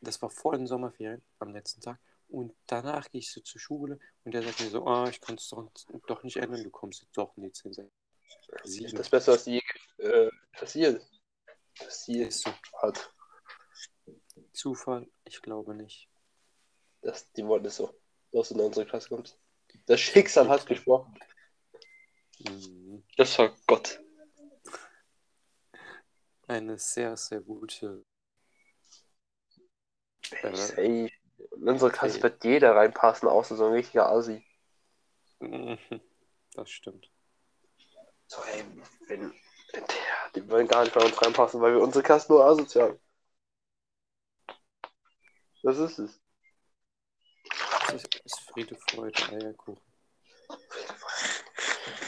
das 0.00 0.20
war 0.22 0.30
vor 0.30 0.56
den 0.56 0.66
Sommerferien 0.66 1.22
am 1.38 1.52
letzten 1.52 1.80
Tag. 1.80 1.98
Und 2.28 2.54
danach 2.66 3.10
gehe 3.10 3.20
ich 3.20 3.30
so 3.30 3.40
zur 3.40 3.60
Schule 3.60 3.98
und 4.24 4.34
der 4.34 4.42
sagt 4.42 4.60
mir 4.60 4.70
so, 4.70 4.86
ah, 4.86 5.08
ich 5.08 5.20
kann 5.20 5.36
es 5.36 5.48
doch, 5.48 5.70
doch 6.06 6.22
nicht 6.24 6.36
ändern, 6.36 6.64
du 6.64 6.70
kommst 6.70 7.02
jetzt 7.02 7.16
doch 7.16 7.36
in 7.36 7.44
die 7.44 7.52
10 7.52 7.72
6. 7.72 7.88
Das 8.62 8.70
ist 8.70 8.98
das 8.98 9.08
Beste, 9.08 9.32
was 9.32 9.46
je 9.46 9.62
äh, 9.98 10.30
passiert, 10.52 11.04
passiert 11.78 12.28
Ist 12.28 12.42
so. 12.42 12.50
hat. 12.82 13.12
Zufall? 14.52 15.08
Ich 15.24 15.40
glaube 15.42 15.74
nicht. 15.74 16.08
Das, 17.02 17.30
die 17.32 17.46
wollten 17.46 17.66
es 17.66 17.76
so, 17.76 17.94
dass 18.32 18.48
du 18.48 18.54
in 18.54 18.60
unsere 18.60 18.86
Klasse 18.86 19.08
kommst. 19.08 19.38
Das 19.86 20.00
Schicksal 20.00 20.48
hat 20.48 20.66
gesprochen. 20.66 21.16
Mhm. 22.40 23.04
Das 23.16 23.38
war 23.38 23.54
Gott. 23.66 24.02
Eine 26.48 26.78
sehr, 26.78 27.16
sehr 27.16 27.40
gute. 27.40 28.04
Äh, 30.30 30.76
Ey, 30.76 31.12
in 31.56 31.68
unsere 31.68 31.90
Klasse 31.90 32.22
wird 32.22 32.44
jeder 32.44 32.74
reinpassen, 32.74 33.28
außer 33.28 33.56
so 33.56 33.66
ein 33.66 33.72
richtiger 33.72 34.08
Asi. 34.08 34.44
Mhm. 35.40 35.78
Das 36.54 36.70
stimmt. 36.70 37.10
So, 38.26 38.42
ey, 38.42 38.64
wenn, 39.08 39.32
der, 39.74 39.82
die 40.34 40.48
wollen 40.50 40.66
gar 40.66 40.82
nicht 40.82 40.94
bei 40.94 41.04
uns 41.04 41.20
reinpassen, 41.20 41.60
weil 41.60 41.74
wir 41.74 41.82
unsere 41.82 42.02
Klasse 42.02 42.32
nur 42.32 42.44
asozial. 42.44 42.98
Das 45.62 45.78
ist 45.78 45.98
es. 45.98 46.20
Es 47.88 47.94
ist, 47.94 48.14
ist 48.24 48.40
Friede, 48.50 48.76
Freude, 48.90 49.22
Eierkuchen. 49.30 49.82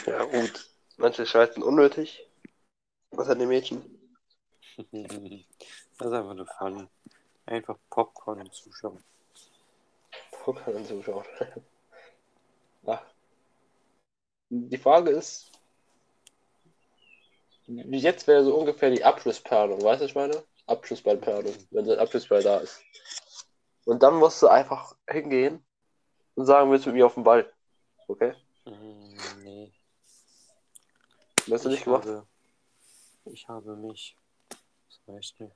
Ja, 0.05 0.23
gut. 0.23 0.69
Manche 0.97 1.25
schreiten 1.25 1.63
unnötig. 1.63 2.27
Was 3.11 3.27
hat 3.27 3.39
die 3.39 3.45
Mädchen? 3.45 3.95
Das 5.97 6.07
ist 6.07 6.13
einfach 6.13 6.33
nur 6.33 6.47
funny. 6.57 6.87
Einfach 7.49 7.79
Popcorn 7.89 8.41
und 8.41 8.53
zuschauen. 8.53 9.03
An 10.65 10.85
zuschauen. 10.85 11.25
ja. 12.83 13.01
Die 14.49 14.77
Frage 14.77 15.09
ist, 15.09 15.51
wie 17.65 17.97
jetzt 17.97 18.27
wäre 18.27 18.43
so 18.43 18.55
ungefähr 18.55 18.91
die 18.91 19.03
Abschlussplanung, 19.03 19.81
weißt 19.81 20.01
du, 20.01 20.05
ich 20.05 20.15
meine? 20.15 20.43
Abschlussballplanung, 20.67 21.55
wenn 21.71 21.85
der 21.85 21.99
Abschlussball 21.99 22.43
da 22.43 22.59
ist. 22.59 22.83
Und 23.85 24.03
dann 24.03 24.17
musst 24.17 24.41
du 24.43 24.47
einfach 24.47 24.95
hingehen 25.09 25.65
und 26.35 26.45
sagen, 26.45 26.69
willst 26.69 26.85
du 26.85 26.89
mit 26.89 26.97
mir 26.97 27.07
auf 27.07 27.15
den 27.15 27.23
Ball? 27.23 27.51
Okay? 28.07 28.35
Mm, 28.65 29.43
nee. 29.43 29.73
Hast 31.49 31.65
du 31.65 31.69
ich 31.69 31.75
nicht 31.75 31.83
gemacht? 31.85 32.05
Habe, 32.05 32.27
ich 33.25 33.47
habe 33.47 33.75
mich. 33.75 34.15
Das 34.49 35.01
reicht 35.07 35.39
mir. 35.39 35.51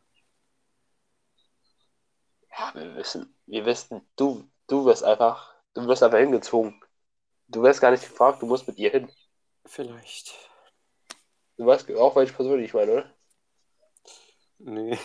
Ja, 2.57 2.71
wir 2.75 2.95
wissen, 2.95 3.35
wir 3.47 3.65
wissen, 3.65 4.01
du, 4.15 4.47
du 4.67 4.85
wirst 4.85 5.03
einfach, 5.03 5.53
du 5.73 5.87
wirst 5.87 6.03
einfach 6.03 6.19
hingezogen. 6.19 6.79
Du 7.47 7.63
wirst 7.63 7.81
gar 7.81 7.91
nicht 7.91 8.07
gefragt, 8.07 8.41
du 8.41 8.45
musst 8.45 8.67
mit 8.67 8.77
ihr 8.77 8.91
hin. 8.91 9.11
Vielleicht. 9.65 10.33
Du 11.57 11.65
weißt 11.65 11.91
auch, 11.95 12.15
welche 12.15 12.33
Person 12.33 12.63
ich 12.63 12.73
meine, 12.73 12.91
oder? 12.91 13.13
Nee. 14.59 14.97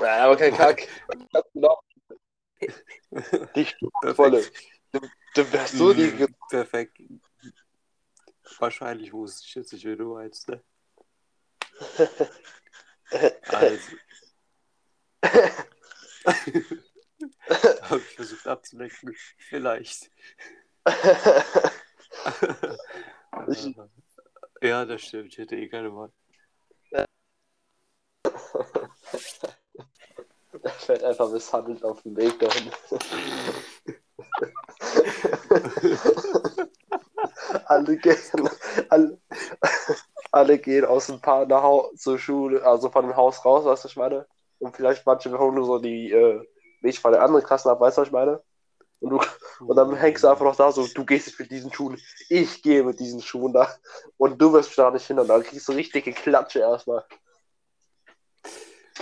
Ja, 0.00 0.24
aber 0.24 0.36
kein 0.36 0.54
Kack. 0.54 0.88
Die 3.54 3.66
volle. 4.14 4.44
Du, 4.92 5.00
du 5.34 5.52
wärst 5.52 5.74
so 5.74 5.92
die. 5.92 6.06
Mm, 6.06 6.34
Perfekt. 6.48 6.98
Wahrscheinlich 8.58 9.12
wusste 9.12 9.44
ich 9.46 9.54
jetzt 9.54 9.72
nicht, 9.72 9.84
wie 9.84 9.96
du 9.96 10.14
meinst, 10.14 10.48
ne? 10.48 10.62
Also. 13.48 13.96
habe 17.82 17.98
ich 18.00 18.14
versucht 18.16 18.46
abzulenken. 18.46 19.14
Vielleicht. 19.38 20.10
Ich- 23.48 23.74
ja, 24.62 24.84
das 24.84 25.02
stimmt. 25.02 25.32
Ich 25.32 25.38
hätte 25.38 25.56
eh 25.56 25.68
keine 25.68 25.94
Wahl. 25.94 26.12
Er 30.62 30.70
fährt 30.72 31.02
einfach 31.04 31.30
misshandelt 31.30 31.82
auf 31.84 32.02
dem 32.02 32.16
Weg 32.16 32.38
dahin. 32.38 32.70
alle, 37.66 37.96
gehen, 37.96 38.16
alle, 38.90 39.18
alle 40.32 40.58
gehen 40.58 40.84
aus 40.84 41.06
dem 41.06 41.20
Paar 41.20 41.46
nach 41.46 41.62
Hause 41.62 41.96
zur 41.96 42.18
Schule, 42.18 42.62
also 42.64 42.90
von 42.90 43.06
dem 43.06 43.16
Haus 43.16 43.44
raus, 43.44 43.64
weißt 43.64 43.84
du, 43.84 43.86
was 43.86 43.90
ich 43.92 43.96
meine? 43.96 44.26
Und 44.58 44.76
vielleicht 44.76 45.04
manche 45.06 45.36
holen 45.38 45.54
nur 45.54 45.66
so 45.66 45.78
die 45.78 46.10
äh, 46.10 46.46
Milch 46.80 47.00
von 47.00 47.12
der 47.12 47.22
anderen 47.22 47.44
Klassen 47.44 47.68
ab, 47.68 47.80
weißt 47.80 47.96
du, 47.96 48.00
was 48.02 48.08
ich 48.08 48.12
meine? 48.12 48.42
Und, 49.00 49.10
du, 49.10 49.20
und 49.64 49.76
dann 49.76 49.94
hängst 49.96 50.24
du 50.24 50.28
einfach 50.28 50.44
noch 50.44 50.56
da 50.56 50.72
so, 50.72 50.86
du 50.86 51.04
gehst 51.04 51.26
jetzt 51.26 51.38
mit 51.38 51.50
diesen 51.50 51.72
Schuhen, 51.72 52.00
ich 52.28 52.62
gehe 52.62 52.82
mit 52.82 52.98
diesen 53.00 53.20
Schuhen 53.20 53.52
da 53.52 53.74
und 54.16 54.40
du 54.40 54.52
wirst 54.52 54.70
mich 54.70 54.76
da 54.76 54.90
nicht 54.90 55.06
hindern. 55.06 55.28
Dann 55.28 55.42
kriegst 55.42 55.68
du 55.68 55.72
richtige 55.72 56.12
Klatsche 56.12 56.60
erstmal. 56.60 57.04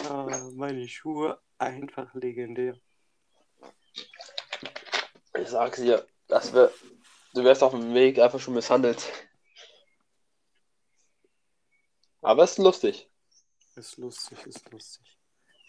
Ah, 0.08 0.50
meine 0.54 0.88
Schuhe 0.88 1.38
einfach 1.58 2.12
legendär. 2.14 2.76
Ich 5.38 5.48
sag's 5.48 5.80
dir, 5.80 6.06
das 6.28 6.52
wär, 6.52 6.72
du 7.34 7.44
wärst 7.44 7.62
auf 7.62 7.72
dem 7.72 7.94
Weg 7.94 8.18
einfach 8.18 8.40
schon 8.40 8.54
misshandelt. 8.54 9.10
Aber 12.22 12.44
es 12.44 12.52
ist 12.52 12.58
lustig. 12.58 13.08
Ist 13.76 13.96
lustig, 13.96 14.46
ist 14.46 14.70
lustig. 14.70 15.18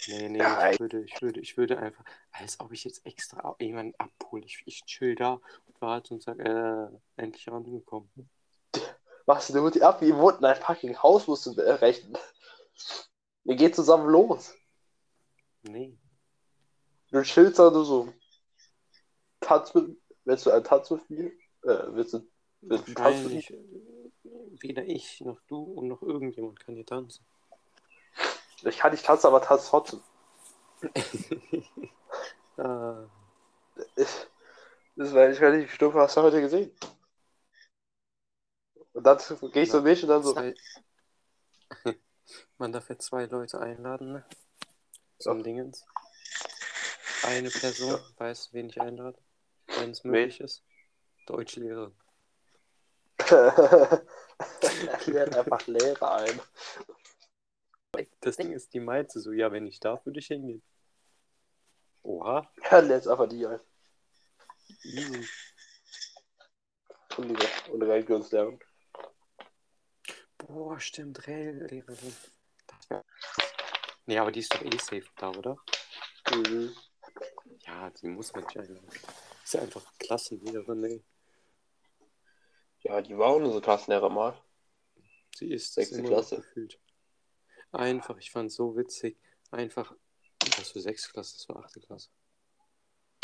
Nee, 0.07 0.29
nee, 0.29 0.39
Ja, 0.39 0.71
ich 0.71 0.79
würde, 0.79 1.01
ich 1.01 1.21
würde, 1.21 1.39
ich 1.39 1.57
würde 1.57 1.77
einfach, 1.77 2.03
als 2.31 2.59
ob 2.59 2.71
ich 2.71 2.83
jetzt 2.83 3.05
extra 3.05 3.55
jemanden 3.59 3.93
abhole. 3.97 4.43
Ich, 4.45 4.61
ich 4.65 4.83
chill 4.85 5.15
da 5.15 5.33
und 5.33 5.81
warte 5.81 6.13
und 6.13 6.23
sag, 6.23 6.39
äh, 6.39 6.87
endlich 7.17 7.47
rangekommen. 7.47 8.09
Was, 9.25 9.47
du 9.47 9.69
die 9.69 9.83
ab? 9.83 10.01
Wohnt 10.01 10.39
in 10.39 10.45
ein 10.45 10.55
fucking 10.55 10.97
Haus, 11.01 11.27
musst 11.27 11.45
du 11.45 11.51
rechnen. 11.51 12.17
Wir 13.43 13.55
gehen 13.55 13.73
zusammen 13.73 14.09
los. 14.09 14.53
Nee. 15.63 15.97
Du 17.11 17.21
chillst 17.21 17.59
da 17.59 17.69
nur 17.69 17.85
so. 17.85 18.13
Tanz 19.39 19.73
mit, 19.73 19.97
willst 20.25 20.45
du 20.45 20.51
einen 20.51 20.63
Tanz 20.63 20.89
mit 20.89 21.09
mir? 21.09 21.27
Äh, 21.63 21.93
willst 21.93 22.13
du, 22.13 22.27
willst 22.61 22.87
du 22.87 22.93
tanzen? 22.93 23.23
Wahrscheinlich 23.23 23.51
äh, 23.51 23.57
weder 24.61 24.85
ich 24.85 25.21
noch 25.21 25.39
du 25.47 25.61
und 25.61 25.87
noch 25.87 26.01
irgendjemand 26.01 26.59
kann 26.59 26.75
hier 26.75 26.85
tanzen. 26.85 27.25
Ich 28.65 28.77
kann 28.77 28.91
nicht 28.91 29.05
tanzen, 29.05 29.27
aber 29.27 29.41
tanz 29.41 29.67
trotzdem. 29.69 30.01
Ah, 32.57 33.05
Ich, 33.95 34.27
das 34.95 35.13
war, 35.13 35.29
ich 35.29 35.41
weiß 35.41 35.55
nicht, 35.55 35.69
wie 35.71 35.75
stumpf 35.75 35.95
hast 35.95 36.15
du 36.17 36.21
heute 36.21 36.41
gesehen? 36.41 36.71
Und 38.93 39.03
dann 39.03 39.17
gehe 39.51 39.63
ich 39.63 39.71
so 39.71 39.81
mich 39.81 40.03
und 40.03 40.09
dann 40.09 40.21
so. 40.23 40.35
man 42.57 42.71
darf 42.71 42.89
ja 42.89 42.97
zwei 42.99 43.25
Leute 43.25 43.59
einladen, 43.59 44.13
ne? 44.13 44.25
Zum 45.17 45.37
Ja. 45.39 45.43
Dingens. 45.43 45.83
Eine 47.23 47.49
Person 47.49 47.91
Ja. 47.93 47.99
weiß, 48.17 48.53
wen 48.53 48.69
ich 48.69 48.79
einlade, 48.79 49.17
wenn 49.77 49.91
es 49.91 50.03
Wen? 50.03 50.11
möglich 50.11 50.39
ist. 50.41 50.63
Deutschlehrer. 51.25 51.91
er 53.29 54.03
lädt 55.07 55.35
einfach 55.35 55.65
Lehrer 55.67 56.15
ein. 56.15 56.41
Das 58.23 58.37
Ding 58.37 58.53
ist, 58.53 58.73
die 58.73 58.79
meinte 58.79 59.19
so, 59.19 59.33
ja, 59.33 59.51
wenn 59.51 59.67
ich 59.67 59.81
darf, 59.81 60.05
würde 60.05 60.19
ich 60.19 60.27
hingehen. 60.27 60.63
Oha. 62.03 62.49
Er 62.61 62.81
lädt 62.81 63.05
einfach 63.05 63.27
die 63.27 63.45
ein. 63.45 63.59
Easy. 64.83 65.27
Und 67.17 67.69
und 67.69 67.83
Religionslehrerin. 67.83 68.59
Boah, 70.37 70.79
stimmt, 70.79 71.25
Lehrerin. 71.27 72.15
Das 72.67 72.89
wär... 72.89 73.03
Nee, 74.05 74.17
aber 74.17 74.31
die 74.31 74.39
ist 74.39 74.53
doch 74.53 74.61
eh 74.61 74.77
safe 74.77 75.05
da, 75.17 75.29
oder? 75.29 75.57
Mhm. 76.31 76.73
Ja, 77.65 77.89
die 77.89 78.07
muss 78.07 78.33
man 78.33 78.45
nicht 78.45 78.57
einladen. 78.57 78.89
Ist 79.43 79.53
ja 79.53 79.61
einfach 79.61 79.83
Klassenlehrerin, 79.99 80.83
ey. 80.85 81.03
Ja, 82.83 83.01
die 83.01 83.17
war 83.17 83.27
auch 83.27 83.35
unsere 83.35 83.61
Klassenlehrer 83.61 84.09
mal. 84.09 84.41
Sie 85.35 85.51
ist 85.51 85.73
Sechste 85.73 86.03
Klasse. 86.03 86.37
gefühlt. 86.37 86.79
Einfach, 87.73 88.17
ich 88.17 88.31
fand 88.31 88.51
es 88.51 88.55
so 88.55 88.77
witzig. 88.77 89.17
Einfach, 89.51 89.93
was 90.57 90.71
für 90.71 90.79
sechste 90.79 91.11
Klasse, 91.11 91.37
das 91.37 91.49
war 91.49 91.63
achte 91.63 91.79
Klasse. 91.81 92.09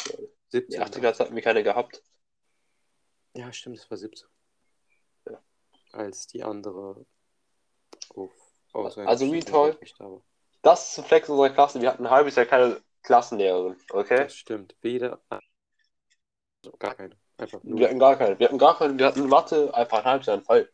Die 0.07 0.27
17. 0.49 0.81
8. 0.81 0.95
Klasse 0.95 1.23
hatten 1.23 1.35
wir 1.35 1.41
keine 1.43 1.63
gehabt. 1.63 2.03
Ja, 3.35 3.53
stimmt, 3.53 3.77
es 3.77 3.89
war 3.89 3.97
17. 3.97 4.27
Ja. 5.29 5.41
Als 5.91 6.27
die 6.27 6.43
andere 6.43 7.05
auf, 8.15 8.31
einem 8.73 9.07
Also 9.07 9.31
wie 9.31 9.39
toll. 9.39 9.77
Das 10.61 10.91
ist 10.91 10.99
ein 10.99 11.05
Flex 11.05 11.29
unserer 11.29 11.51
Klasse. 11.51 11.81
Wir 11.81 11.89
hatten 11.91 12.05
ein 12.05 12.11
halbes 12.11 12.35
Jahr 12.35 12.45
keine 12.45 12.81
Klassenlehrerin. 13.03 13.77
Okay? 13.91 14.23
Das 14.23 14.35
stimmt. 14.35 14.75
Weder. 14.81 15.21
Also 15.29 16.77
gar 16.77 16.95
keine. 16.95 17.15
Einfach 17.37 17.63
nur. 17.63 17.79
Wir 17.79 17.87
hatten 17.87 17.99
gar 17.99 18.17
keine. 18.17 18.37
Wir 18.39 18.47
hatten 18.47 18.57
gar 18.57 18.77
keine. 18.77 18.97
Wir 18.97 19.05
hatten 19.05 19.27
Mathe 19.27 19.73
einfach 19.73 19.99
ein 19.99 20.05
halbes 20.05 20.27
Jahr 20.27 20.35
einen 20.37 20.43
Fall. 20.43 20.69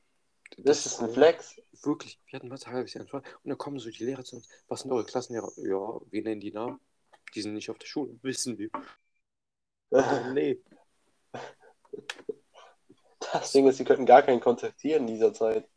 Das 0.58 0.86
ist 0.86 1.00
ein 1.02 1.10
Flex. 1.10 1.62
Wirklich, 1.84 2.20
wir 2.28 2.40
hatten 2.40 2.50
was 2.50 2.66
halbes 2.68 2.94
Jahr. 2.94 3.04
Und 3.04 3.24
dann 3.44 3.58
kommen 3.58 3.80
so 3.80 3.90
die 3.90 4.06
Lehrer 4.06 4.24
zu 4.24 4.38
uns. 4.38 4.48
Was 4.68 4.82
sind 4.82 4.92
eure 4.92 5.06
Klassenlehrer? 5.06 5.52
Ja, 5.58 6.00
wir 6.10 6.24
nennen 6.24 6.42
die 6.42 6.52
Namen. 6.52 6.80
Die 7.34 7.42
sind 7.42 7.54
nicht 7.54 7.70
auf 7.70 7.78
der 7.78 7.88
Schule. 7.88 8.18
Wissen 8.22 8.58
wir. 8.58 8.70
Nee. 10.34 10.62
Das 13.32 13.52
Ding 13.52 13.68
ist, 13.68 13.78
sie 13.78 13.86
könnten 13.86 14.06
gar 14.06 14.24
keinen 14.24 14.40
kontaktieren 14.40 15.08
in 15.08 15.14
dieser 15.14 15.34
Zeit. 15.34 15.68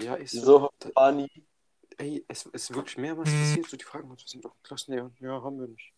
Ja, 0.00 0.14
ist 0.14 0.32
so. 0.32 0.70
So 0.82 0.90
nie. 1.12 1.30
Ey, 1.98 2.24
es 2.28 2.46
ist 2.46 2.74
wirklich 2.74 2.98
mehrmals 2.98 3.30
passiert. 3.30 3.66
So, 3.66 3.76
die 3.76 3.84
fragen 3.84 4.10
uns, 4.10 4.22
was 4.22 4.30
sind 4.30 4.44
eure 4.44 4.54
Klassenlehrer? 4.62 5.10
Ja, 5.20 5.42
haben 5.42 5.58
wir 5.58 5.68
nicht. 5.68 5.92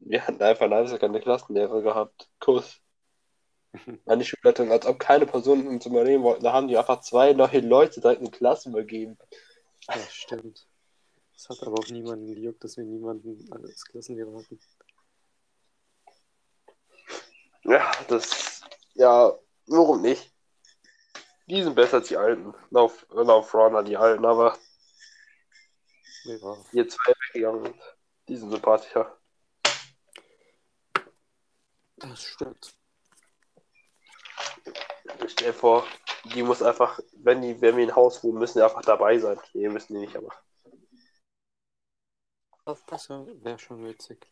Wir 0.00 0.26
hatten 0.26 0.42
einfach 0.42 0.68
Jahr 0.68 0.98
keine 0.98 1.20
Klassenlehrer 1.20 1.82
gehabt. 1.82 2.30
Kuss. 2.40 2.80
Meine 4.06 4.24
Schulleitung, 4.24 4.70
als 4.72 4.86
ob 4.86 4.98
keine 4.98 5.26
Personen 5.26 5.66
uns 5.66 5.86
übernehmen 5.86 6.24
wollten. 6.24 6.44
Da 6.44 6.52
haben 6.52 6.68
die 6.68 6.76
einfach 6.76 7.00
zwei 7.00 7.32
neue 7.32 7.60
Leute 7.60 8.00
direkt 8.00 8.22
in 8.22 8.30
Klasse 8.30 8.70
übergeben. 8.70 9.18
Das 9.86 10.12
stimmt. 10.12 10.66
Es 11.34 11.48
hat 11.48 11.62
aber 11.62 11.78
auch 11.78 11.88
niemanden 11.88 12.26
gejuckt, 12.26 12.64
dass 12.64 12.76
wir 12.76 12.84
niemanden 12.84 13.50
als 13.52 13.84
Klassenlehrer 13.84 14.36
hatten. 14.38 14.58
Ja, 17.64 17.92
das. 18.08 18.62
Ja, 18.94 19.38
warum 19.66 20.02
nicht? 20.02 20.34
Die 21.46 21.62
sind 21.62 21.74
besser 21.74 21.98
als 21.98 22.08
die 22.08 22.16
Alten. 22.16 22.54
Lauf, 22.70 23.06
lauf 23.10 23.54
an 23.54 23.84
die 23.84 23.96
Alten, 23.96 24.24
aber 24.24 24.58
Ja. 26.24 26.64
hier 26.72 26.88
zwei 26.88 27.12
weggegangen 27.12 27.64
sind. 27.64 27.82
Die 28.28 28.36
sind 28.36 28.50
sympathischer. 28.50 29.18
Das 31.96 32.22
stimmt. 32.22 32.77
Ich 35.24 35.32
stell 35.32 35.48
dir 35.48 35.54
vor, 35.54 35.84
die 36.24 36.42
muss 36.42 36.62
einfach, 36.62 37.00
wenn 37.16 37.42
die, 37.42 37.60
wenn 37.60 37.76
wir 37.76 37.84
in 37.84 37.94
Haus 37.96 38.22
wohnen, 38.22 38.38
müssen 38.38 38.58
die 38.58 38.64
einfach 38.64 38.82
dabei 38.82 39.18
sein. 39.18 39.38
Nee, 39.52 39.68
müssen 39.68 39.94
die 39.94 40.00
nicht, 40.00 40.16
aber. 40.16 40.32
Das 42.64 42.84
besser 42.84 43.26
wäre 43.42 43.58
schon 43.58 43.84
witzig. 43.84 44.26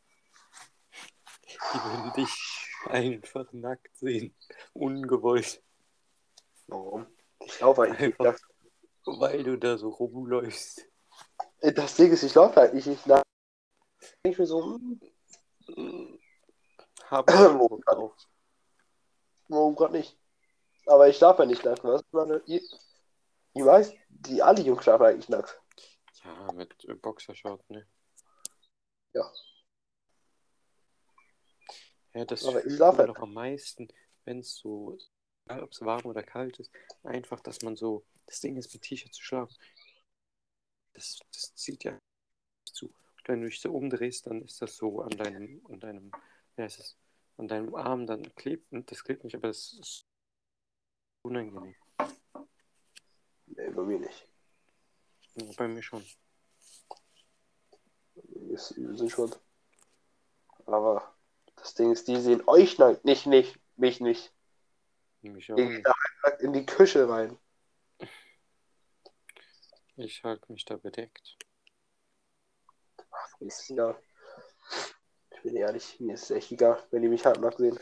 Die 1.42 1.78
würden 1.78 2.12
dich 2.14 2.68
einfach 2.86 3.50
nackt 3.52 3.96
sehen. 3.96 4.34
Ungewollt. 4.74 5.62
Warum? 6.66 7.06
Ich 7.40 7.60
laufe 7.60 7.82
eigentlich 7.82 8.18
nackt. 8.18 8.42
Weil 9.04 9.42
du 9.44 9.56
da 9.56 9.78
so 9.78 9.88
rumläufst. 9.88 10.86
Das 11.60 11.94
Ding 11.96 12.12
ist, 12.12 12.22
ich 12.22 12.34
laufe 12.34 12.60
eigentlich 12.60 12.86
nicht 12.86 13.06
nackt. 13.06 13.24
Ich 14.24 14.38
mir 14.38 14.46
so, 14.46 14.78
hm, 15.66 16.18
Hab 17.10 17.26
Bock 17.58 17.84
drauf. 17.86 18.12
warum 19.48 19.74
gerade 19.76 19.92
nicht? 19.94 20.18
Aber 20.86 21.08
ich 21.08 21.16
schlafe 21.16 21.42
ja 21.42 21.46
nicht 21.46 21.64
nackt, 21.64 21.82
was? 21.84 22.02
Ihr 22.46 23.64
weißt, 23.64 23.96
die 24.08 24.42
alle 24.42 24.62
Jungs 24.62 24.84
schlafen 24.84 25.06
eigentlich 25.06 25.28
nackt. 25.28 25.60
Ja, 26.24 26.52
mit 26.52 26.84
äh, 26.84 26.94
Boxershort, 26.94 27.68
ne? 27.70 27.86
Ja. 29.12 29.32
Ja, 32.14 32.24
das 32.24 32.44
Aber 32.44 32.64
ich 32.64 32.74
schlafe 32.74 32.98
halt 32.98 33.08
doch 33.10 33.18
am 33.18 33.34
meisten, 33.34 33.88
wenn 34.24 34.38
es 34.40 34.56
so, 34.56 34.96
egal 35.44 35.62
ob 35.62 35.72
es 35.72 35.80
warm 35.80 36.06
oder 36.06 36.22
kalt 36.22 36.58
ist, 36.60 36.70
einfach, 37.02 37.40
dass 37.40 37.62
man 37.62 37.76
so, 37.76 38.06
das 38.26 38.40
Ding 38.40 38.56
ist 38.56 38.72
mit 38.72 38.82
T-Shirt 38.82 39.12
zu 39.12 39.22
schlafen. 39.22 39.56
Das, 40.92 41.18
das 41.32 41.54
zieht 41.54 41.84
ja 41.84 41.98
zu. 42.64 42.86
Und 42.86 43.28
wenn 43.28 43.40
du 43.40 43.48
dich 43.48 43.60
so 43.60 43.72
umdrehst, 43.72 44.26
dann 44.26 44.42
ist 44.42 44.62
das 44.62 44.76
so 44.76 45.00
an 45.02 45.10
deinem, 45.10 45.64
an 45.68 45.80
deinem, 45.80 46.10
heißt 46.56 46.78
es, 46.78 46.96
an 47.36 47.48
deinem 47.48 47.74
Arm, 47.74 48.06
dann 48.06 48.34
klebt, 48.34 48.66
das 48.70 49.04
klebt 49.04 49.24
nicht, 49.24 49.36
aber 49.36 49.48
das 49.48 49.74
ist 49.74 50.06
unangenehm. 51.26 51.74
Nee, 53.46 53.70
bei 53.70 53.82
mir 53.82 53.98
nicht. 53.98 54.28
Ja, 55.34 55.46
bei 55.56 55.68
mir 55.68 55.82
schon. 55.82 56.04
Wir 58.14 58.58
sind 58.58 59.10
schon. 59.10 59.34
Aber 60.66 61.14
das 61.56 61.74
Ding 61.74 61.92
ist, 61.92 62.08
die 62.08 62.20
sehen 62.20 62.42
euch 62.46 62.78
nicht, 63.04 63.26
nicht, 63.26 63.58
mich 63.76 64.00
nicht. 64.00 64.32
Mich 65.22 65.52
auch 65.52 65.56
Ich 65.58 65.68
nicht. 65.68 65.86
in 66.40 66.52
die 66.52 66.66
Küche 66.66 67.08
rein. 67.08 67.38
Ich 69.96 70.22
halte 70.24 70.52
mich 70.52 70.64
da 70.64 70.76
bedeckt. 70.76 71.36
Ach, 73.10 73.40
mir 73.40 73.46
ist 73.48 73.70
egal. 73.70 74.00
Ich 75.30 75.42
bin 75.42 75.56
ehrlich, 75.56 75.98
mir 76.00 76.14
ist 76.14 76.24
es 76.24 76.30
echt 76.30 76.52
egal, 76.52 76.82
wenn 76.90 77.02
die 77.02 77.08
mich 77.08 77.24
halbnackt 77.24 77.58
sehen. 77.58 77.78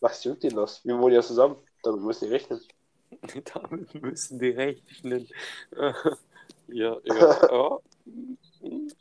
Was 0.00 0.24
juckt 0.24 0.42
denn 0.42 0.56
das? 0.56 0.84
Wir 0.84 0.98
wohnen 0.98 1.14
ja 1.14 1.22
zusammen. 1.22 1.56
Damit 1.82 2.02
müssen 2.02 2.26
die 2.26 2.30
rechnen. 2.32 2.60
Damit 3.54 3.94
müssen 3.94 4.38
die 4.38 4.50
rechnen. 4.50 5.28
ja, 5.72 5.94
ja, 6.68 6.98
ja. 7.04 7.78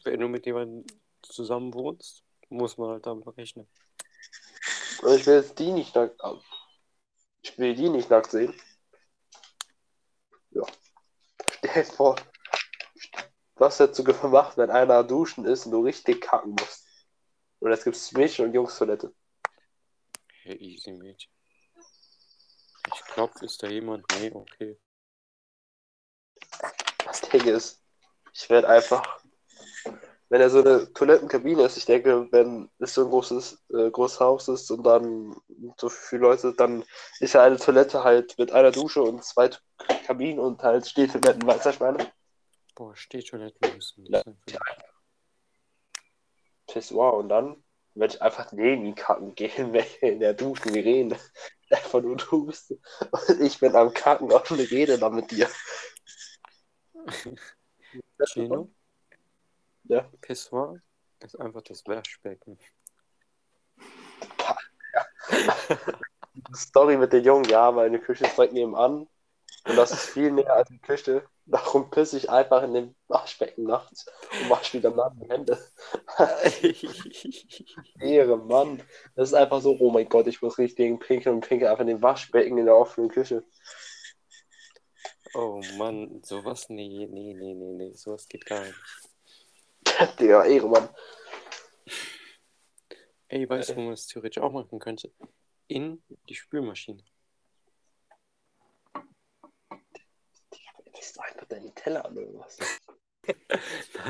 Wenn 0.03 0.19
du 0.19 0.27
mit 0.27 0.45
jemandem 0.45 0.85
zusammen 1.21 1.73
wohnst, 1.73 2.23
muss 2.49 2.77
man 2.77 2.91
halt 2.91 3.05
damit 3.05 3.27
rechnen. 3.37 3.67
Und 5.01 5.15
ich 5.15 5.25
will 5.25 5.35
jetzt 5.35 5.59
die 5.59 5.71
nicht 5.71 5.95
nackt. 5.95 6.21
au. 6.23 6.41
Ich 7.41 7.57
will 7.57 7.75
die 7.75 7.89
nicht 7.89 8.09
nackt 8.09 8.31
sehen. 8.31 8.53
Ja. 10.51 10.63
Stell 11.51 11.83
dir 11.83 11.91
vor, 11.91 12.15
was 13.55 13.79
hättest 13.79 13.99
du 13.99 14.03
gemacht, 14.03 14.57
wenn 14.57 14.69
einer 14.69 15.03
duschen 15.03 15.45
ist 15.45 15.65
und 15.65 15.73
du 15.73 15.83
richtig 15.83 16.21
kacken 16.21 16.51
musst? 16.51 16.85
Und 17.59 17.71
jetzt 17.71 17.83
gibt 17.83 17.95
es 17.95 18.11
Mädchen- 18.13 18.45
und 18.45 18.53
Jungs-Toilette. 18.53 19.13
Hey, 20.43 20.55
easy 20.57 20.93
Mädchen. 20.93 21.38
Glaube, 23.19 23.45
ist 23.45 23.61
da 23.61 23.67
jemand? 23.67 24.05
Nee, 24.21 24.31
okay. 24.33 24.79
Das 27.03 27.19
Ding 27.19 27.43
ist, 27.47 27.83
ich 28.31 28.49
werde 28.49 28.69
einfach, 28.69 29.21
wenn 30.29 30.39
er 30.39 30.49
so 30.49 30.59
eine 30.59 30.93
Toilettenkabine 30.93 31.63
ist, 31.63 31.75
ich 31.75 31.83
denke, 31.83 32.31
wenn 32.31 32.71
es 32.79 32.93
so 32.93 33.03
ein 33.03 33.09
großes, 33.09 33.65
äh, 33.73 33.91
großes 33.91 34.21
Haus 34.21 34.47
ist 34.47 34.71
und 34.71 34.83
dann 34.83 35.35
so 35.75 35.89
viele 35.89 36.21
Leute, 36.21 36.53
dann 36.53 36.85
ist 37.19 37.33
ja 37.33 37.43
eine 37.43 37.57
Toilette 37.57 38.05
halt 38.05 38.37
mit 38.37 38.53
einer 38.53 38.71
Dusche 38.71 39.03
und 39.03 39.21
zwei 39.25 39.49
Kabinen 40.05 40.39
und 40.39 40.63
halt 40.63 40.87
Stehtoiletten, 40.87 41.45
weißt 41.45 41.65
du, 41.65 41.69
was 41.69 41.75
ich 41.75 41.81
meine? 41.81 42.13
Boah, 42.73 42.95
Stehtoiletten 42.95 43.75
müssen 43.75 44.05
Ja. 44.05 44.23
ich. 44.45 44.57
Pissoir 46.67 47.15
und 47.15 47.27
dann 47.27 47.61
werde 47.95 48.15
ich 48.15 48.21
einfach 48.21 48.53
neben 48.53 48.85
ihn 48.85 48.95
kacken 48.95 49.35
gehen, 49.35 49.51
wenn 49.73 49.83
wir 49.99 50.03
in 50.03 50.19
der 50.21 50.33
Dusche 50.33 50.73
wir 50.73 50.85
reden. 50.85 51.17
Einfach 51.69 52.01
nur 52.01 52.17
tust. 52.17 52.71
Und 52.71 53.41
ich 53.41 53.59
bin 53.59 53.75
am 53.75 53.93
Kacken 53.93 54.31
und 54.31 54.51
rede 54.51 54.97
dann 54.97 55.15
mit 55.15 55.29
dir. 55.31 55.47
Gino? 58.25 58.69
Ja. 59.83 60.09
Pissoir 60.21 60.81
ist 61.19 61.39
einfach 61.39 61.61
das 61.61 61.85
Waschbecken. 61.85 62.57
Story 66.55 66.97
mit 66.97 67.13
den 67.13 67.23
Jungen, 67.23 67.45
ja, 67.45 67.71
meine 67.71 67.99
Küche 67.99 68.25
ist 68.25 68.37
direkt 68.37 68.53
nebenan. 68.53 69.07
Und 69.65 69.75
das 69.75 69.91
ist 69.91 70.05
viel 70.05 70.31
näher 70.31 70.53
als 70.53 70.69
die 70.69 70.79
Küche. 70.79 71.23
Darum 71.51 71.89
pisse 71.89 72.17
ich 72.17 72.29
einfach 72.29 72.61
in 72.61 72.75
dem 72.75 72.95
Waschbecken 73.07 73.63
nachts 73.63 74.05
und 74.39 74.49
wasche 74.51 74.77
wieder 74.77 74.91
mal 74.91 75.11
die 75.15 75.27
Hände. 75.27 75.57
Ehre, 77.99 78.37
Mann. 78.37 78.83
Das 79.15 79.29
ist 79.29 79.33
einfach 79.33 79.59
so, 79.61 79.75
oh 79.79 79.89
mein 79.89 80.07
Gott, 80.07 80.27
ich 80.27 80.43
muss 80.43 80.59
richtig 80.59 80.99
pinkeln 80.99 81.35
und 81.35 81.47
pinkel 81.47 81.67
einfach 81.67 81.81
in 81.81 81.87
dem 81.87 82.03
Waschbecken 82.03 82.59
in 82.59 82.65
der 82.65 82.75
offenen 82.75 83.09
Küche. 83.09 83.43
Oh 85.33 85.61
Mann, 85.77 86.21
sowas, 86.23 86.69
nee, 86.69 87.07
nee, 87.09 87.33
nee, 87.33 87.53
nee, 87.55 87.73
nee, 87.73 87.93
sowas 87.93 88.27
geht 88.27 88.45
gar 88.45 88.63
nicht. 88.63 88.75
Digga, 90.19 90.45
Ehrenmann. 90.45 90.89
Ey, 93.27 93.49
weißt 93.49 93.69
du, 93.69 93.75
wo 93.75 93.81
man 93.81 93.91
das 93.91 94.05
theoretisch 94.05 94.41
auch 94.41 94.51
machen 94.51 94.79
könnte? 94.79 95.11
In 95.67 96.03
die 96.27 96.35
Spülmaschine. 96.35 97.03
Ist 100.99 101.17
doch 101.17 101.23
einfach 101.23 101.38
deinen 101.51 101.73
Teller 101.75 102.05
an 102.05 102.17
oder 102.17 102.39
was? 102.39 102.57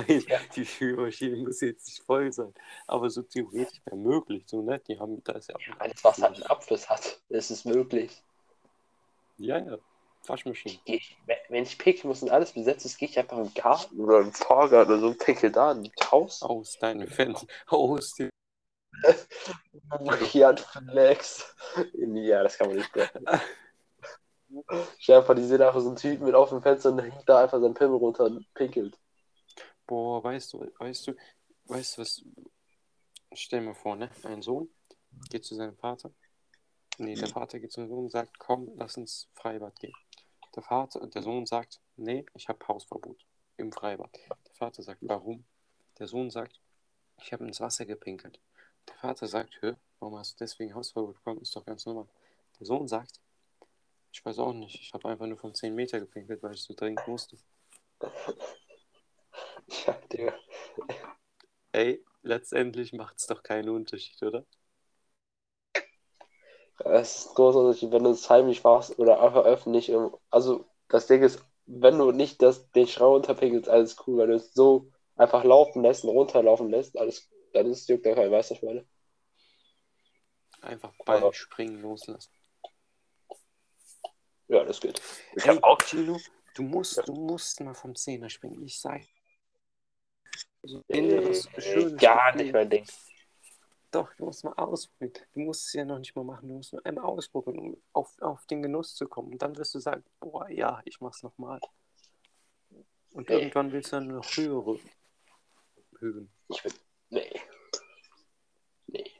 Nein, 0.07 0.23
die 0.55 0.65
Spülmaschine 0.65 1.37
muss 1.37 1.61
jetzt 1.61 1.87
nicht 1.87 2.03
voll 2.03 2.31
sein. 2.31 2.53
Aber 2.87 3.09
so 3.09 3.21
theoretisch 3.21 3.81
wäre 3.85 3.97
möglich, 3.97 4.43
so 4.45 4.61
ne? 4.61 4.79
Die 4.87 4.99
haben, 4.99 5.21
da 5.23 5.33
ist 5.33 5.49
ja 5.49 5.55
auch. 5.55 5.79
Alles, 5.79 6.03
was 6.03 6.21
halt 6.21 6.35
einen 6.35 6.43
Abfluss 6.43 6.89
hat, 6.89 7.19
ist 7.29 7.49
es 7.49 7.65
möglich. 7.65 8.23
Ja, 9.37 9.57
ja. 9.57 9.77
Waschmaschine. 10.27 10.79
Ich, 10.85 11.17
wenn 11.47 11.63
ich 11.63 11.77
pickeln 11.77 12.09
muss 12.09 12.21
und 12.21 12.29
alles 12.29 12.51
besetzt 12.51 12.85
ist, 12.85 12.97
gehe 12.97 13.07
ich 13.07 13.17
einfach 13.17 13.37
im 13.37 13.53
Garten 13.53 13.99
oder 13.99 14.19
im 14.19 14.33
Vorgarten 14.33 14.93
oder 14.93 15.01
so 15.01 15.07
und 15.07 15.19
pickel 15.19 15.51
da 15.51 15.71
im 15.71 15.89
Haus. 16.11 16.41
Aus 16.41 16.77
deinem 16.77 17.07
Fenster. 17.07 17.47
Aus 17.67 18.13
dem. 18.13 18.29
Ja, 20.33 20.55
flex. 20.55 21.55
Ja, 21.95 22.43
das 22.43 22.57
kann 22.57 22.67
man 22.67 22.77
nicht 22.77 22.95
machen. 22.95 23.25
Vor, 24.49 25.35
die 25.35 25.43
sehen 25.43 25.61
einfach 25.61 25.79
so 25.79 25.87
einen 25.87 25.95
Typen 25.95 26.25
mit 26.25 26.35
offenem 26.35 26.61
Fenster 26.61 26.91
und 26.91 26.99
hängt 26.99 27.27
da 27.27 27.43
einfach 27.43 27.59
sein 27.59 27.73
Pimmel 27.73 27.97
runter 27.97 28.25
und 28.25 28.51
pinkelt. 28.53 28.97
Boah, 29.85 30.23
weißt 30.23 30.53
du, 30.53 30.71
weißt 30.77 31.07
du, 31.07 31.15
weißt 31.65 31.97
du 31.97 32.01
was? 32.01 32.23
Stell 33.33 33.61
mal 33.61 33.75
vor, 33.75 33.95
ne? 33.95 34.09
Ein 34.23 34.41
Sohn 34.41 34.69
geht 35.29 35.45
zu 35.45 35.55
seinem 35.55 35.75
Vater. 35.75 36.11
Nee, 36.97 37.15
der 37.15 37.27
Vater 37.27 37.59
geht 37.59 37.71
zu 37.71 37.81
seinem 37.81 37.89
Sohn 37.89 38.03
und 38.05 38.11
sagt, 38.11 38.39
komm, 38.39 38.71
lass 38.75 38.97
ins 38.97 39.29
Freibad 39.33 39.79
gehen. 39.79 39.93
Der 40.55 40.63
Vater, 40.63 41.05
der 41.07 41.21
Sohn 41.21 41.45
sagt, 41.45 41.79
nee, 41.95 42.25
ich 42.33 42.49
habe 42.49 42.67
Hausverbot 42.67 43.25
im 43.57 43.71
Freibad. 43.71 44.09
Der 44.29 44.53
Vater 44.53 44.83
sagt, 44.83 44.99
warum? 45.01 45.45
Der 45.99 46.07
Sohn 46.07 46.29
sagt, 46.29 46.59
ich 47.21 47.31
habe 47.31 47.45
ins 47.45 47.61
Wasser 47.61 47.85
gepinkelt. 47.85 48.39
Der 48.87 48.95
Vater 48.95 49.27
sagt, 49.27 49.61
hör, 49.61 49.77
warum 49.99 50.17
hast 50.17 50.33
du 50.33 50.43
deswegen 50.43 50.73
Hausverbot 50.73 51.15
bekommen? 51.15 51.41
Ist 51.41 51.55
doch 51.55 51.65
ganz 51.65 51.85
normal. 51.85 52.07
Der 52.59 52.65
Sohn 52.65 52.87
sagt, 52.87 53.21
ich 54.11 54.25
weiß 54.25 54.39
auch 54.39 54.53
nicht, 54.53 54.75
ich 54.75 54.93
habe 54.93 55.09
einfach 55.09 55.27
nur 55.27 55.37
von 55.37 55.53
10 55.53 55.75
Meter 55.75 55.99
gepinkelt, 55.99 56.41
weil 56.43 56.53
ich 56.53 56.63
so 56.63 56.73
dringend 56.73 57.07
musste. 57.07 57.37
Ja, 59.85 59.93
Digga. 60.11 60.33
Ey, 61.71 62.03
letztendlich 62.23 62.93
macht 62.93 63.17
es 63.19 63.27
doch 63.27 63.43
keinen 63.43 63.69
Unterschied, 63.69 64.21
oder? 64.23 64.45
Es 66.83 67.25
ist 67.25 67.35
großartig, 67.35 67.91
wenn 67.91 68.03
du 68.03 68.11
es 68.11 68.29
heimlich 68.29 68.63
machst 68.63 68.97
oder 68.99 69.21
einfach 69.21 69.45
öffentlich. 69.45 69.91
Also, 70.29 70.65
das 70.87 71.07
Ding 71.07 71.21
ist, 71.23 71.43
wenn 71.65 71.97
du 71.97 72.11
nicht 72.11 72.41
das, 72.41 72.69
den 72.71 72.87
Schrau 72.87 73.15
unterpinkelst, 73.15 73.69
alles 73.69 73.97
cool. 74.07 74.19
Wenn 74.19 74.29
du 74.29 74.35
es 74.35 74.53
so 74.53 74.89
einfach 75.15 75.43
laufen 75.43 75.83
lässt 75.83 76.03
und 76.05 76.11
runterlaufen 76.11 76.69
lässt, 76.69 76.97
alles, 76.97 77.29
dann 77.53 77.67
ist 77.67 77.81
es 77.81 77.87
juckt 77.87 78.05
der 78.05 78.15
kein, 78.15 78.31
weißt 78.31 78.51
du, 78.51 78.55
was 78.55 78.61
ich 78.61 78.67
meine? 78.67 78.85
Einfach 80.61 80.93
beim 81.05 81.33
Springen 81.33 81.81
loslassen. 81.81 82.31
Ja, 84.49 84.63
das 84.65 84.79
geht. 84.81 85.01
Ich 85.35 85.45
Ey, 85.45 85.55
hab 85.55 85.63
auch. 85.63 85.77
Gino, 85.79 86.19
du 86.55 86.63
musst, 86.63 87.07
du 87.07 87.13
musst 87.13 87.61
mal 87.61 87.73
vom 87.73 87.95
Zehner 87.95 88.29
springen. 88.29 88.61
Ich 88.63 88.79
sag. 88.79 89.01
So 90.63 90.83
Äh, 90.89 90.97
inneres, 90.97 91.47
schönes 91.57 91.95
gar 92.01 92.31
Gefühl. 92.33 92.43
nicht 92.43 92.53
mein 92.53 92.69
Ding. 92.69 92.85
Doch, 93.91 94.13
du 94.15 94.25
musst 94.25 94.43
mal 94.43 94.53
ausprobieren. 94.53 95.13
Du 95.33 95.39
musst 95.39 95.67
es 95.67 95.73
ja 95.73 95.85
noch 95.85 95.97
nicht 95.99 96.15
mal 96.15 96.23
machen. 96.23 96.47
Du 96.49 96.55
musst 96.55 96.73
nur 96.73 96.85
einmal 96.85 97.05
ausprobieren, 97.05 97.57
um 97.59 97.81
auf, 97.93 98.19
auf 98.21 98.45
den 98.47 98.61
Genuss 98.61 98.93
zu 98.95 99.07
kommen. 99.07 99.31
Und 99.33 99.41
dann 99.41 99.55
wirst 99.57 99.73
du 99.73 99.79
sagen, 99.79 100.03
boah, 100.19 100.47
ja, 100.49 100.81
ich 100.85 100.99
mach's 101.01 101.23
nochmal. 101.23 101.59
Und 103.13 103.29
Nee. 103.29 103.35
irgendwann 103.35 103.71
willst 103.71 103.91
du 103.91 103.95
dann 103.97 104.07
noch 104.09 104.25
höhere 104.35 104.79
Höhen. 105.99 106.31
Ich 106.49 106.61
bin. 106.61 106.73
Nee. 107.09 107.41
Nee. 108.87 109.11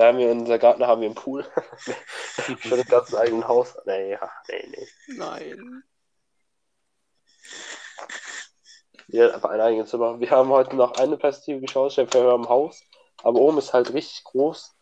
Sagen 0.00 0.16
wir, 0.16 0.32
in 0.32 0.40
unser 0.40 0.58
Garten 0.58 0.86
haben 0.86 1.02
wir 1.02 1.08
einen 1.08 1.14
Pool. 1.14 1.44
Schon 2.60 2.78
das 2.78 2.86
ganze 2.86 3.20
eigene 3.20 3.46
Haus. 3.46 3.76
Nee, 3.84 4.12
ja, 4.12 4.32
nee, 4.48 4.66
nee. 4.68 4.88
Nein. 5.08 5.84
Wir 9.08 9.24
haben 9.24 9.34
einfach 9.34 9.50
ein 9.50 9.60
eigenes 9.60 9.90
Zimmer. 9.90 10.18
Wir 10.18 10.30
haben 10.30 10.48
heute 10.48 10.74
noch 10.74 10.94
eine 10.94 11.18
Perspektive 11.18 11.60
geschaut, 11.60 11.98
haben 11.98 12.44
ein 12.44 12.48
Haus, 12.48 12.82
aber 13.22 13.40
oben 13.40 13.58
ist 13.58 13.74
halt 13.74 13.92
richtig 13.92 14.24
groß 14.24 14.74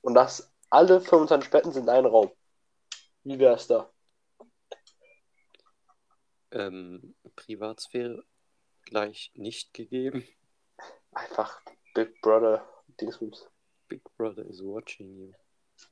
und 0.00 0.14
das 0.14 0.52
alle 0.68 1.00
25 1.00 1.48
Betten 1.48 1.70
sind 1.70 1.88
ein 1.88 2.04
Raum. 2.04 2.32
Wie 3.22 3.38
wär's 3.38 3.68
da? 3.68 3.88
Ähm, 6.50 7.14
Privatsphäre 7.36 8.24
gleich 8.84 9.30
nicht 9.34 9.72
gegeben. 9.74 10.26
Einfach 11.12 11.62
Big 11.94 12.20
Brother 12.20 12.68
Dingsbums. 13.00 13.48
Big 13.88 14.02
Brother 14.16 14.44
is 14.48 14.62
watching 14.62 15.14
you. 15.14 15.32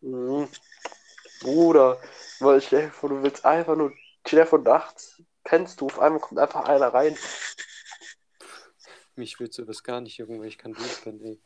Mhm. 0.00 0.48
Bruder, 1.40 2.00
weil 2.40 2.60
dir 2.60 2.90
vor, 2.90 3.10
du 3.10 3.22
willst 3.22 3.44
einfach 3.44 3.76
nur, 3.76 3.92
stell 4.26 4.40
dir 4.40 4.46
vor, 4.46 4.60
nachts 4.60 5.22
pennst 5.42 5.80
du, 5.80 5.86
auf 5.86 6.00
einmal 6.00 6.20
kommt 6.20 6.40
einfach 6.40 6.64
einer 6.64 6.88
rein. 6.88 7.16
Mich 9.16 9.38
willst 9.38 9.58
du 9.58 9.64
das 9.64 9.82
gar 9.82 10.00
nicht 10.00 10.16
jucken, 10.16 10.40
weil 10.40 10.48
ich 10.48 10.58
kann 10.58 10.72
durchpennen, 10.72 11.24
ey. 11.24 11.40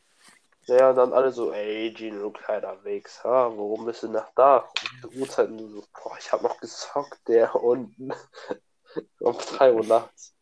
Ja, 0.67 0.91
und 0.91 0.97
dann 0.97 1.13
alle 1.13 1.31
so, 1.31 1.51
ey, 1.51 1.93
Gino, 1.95 2.21
du 2.21 2.31
kleiner 2.31 2.83
Wichs, 2.83 3.23
ha, 3.23 3.45
warum 3.49 3.85
bist 3.85 4.03
du 4.03 4.07
nach 4.07 4.31
da? 4.35 4.69
Um 5.03 5.09
die 5.11 5.19
Uhrzeit 5.19 5.49
und 5.49 5.57
du 5.57 5.67
so, 5.67 5.83
boah, 5.93 6.15
ich 6.19 6.31
hab 6.31 6.43
noch 6.43 6.59
gezockt, 6.59 7.27
der 7.27 7.55
unten. 7.55 8.11
um 9.19 9.37
3 9.37 9.73
Uhr 9.73 9.85
nachts. 9.85 10.35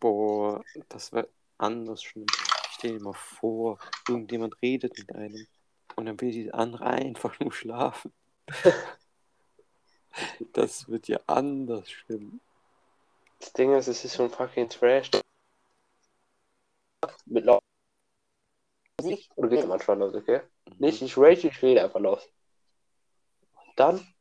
Boah, 0.00 0.62
das 0.88 1.12
wäre 1.12 1.28
anders 1.58 2.02
schlimm. 2.02 2.26
Stell 2.76 2.98
dir 2.98 3.04
mal 3.04 3.14
vor, 3.14 3.78
irgendjemand 4.08 4.60
redet 4.60 4.98
mit 4.98 5.14
einem 5.14 5.46
und 5.96 6.06
dann 6.06 6.20
will 6.20 6.32
die 6.32 6.52
andere 6.52 6.86
einfach 6.86 7.38
nur 7.40 7.52
schlafen. 7.52 8.12
Das 10.52 10.88
wird 10.88 11.08
ja 11.08 11.18
anders 11.26 11.90
schlimm. 11.90 12.40
Das 13.40 13.52
Ding 13.52 13.74
ist, 13.74 13.88
es 13.88 14.04
ist 14.04 14.14
schon 14.14 14.30
fucking 14.30 14.68
Trash. 14.68 15.10
Mit 17.26 17.44
laut 17.44 17.60
Musik 19.00 19.28
oder 19.34 19.48
geht 19.48 19.66
manchmal 19.66 19.98
los, 19.98 20.14
okay? 20.14 20.42
Nicht, 20.78 21.02
ich 21.02 21.18
rage, 21.18 21.48
ich 21.48 21.62
rede 21.62 21.82
einfach 21.82 21.98
los. 21.98 22.28
Und 23.66 23.72
dann 23.76 24.14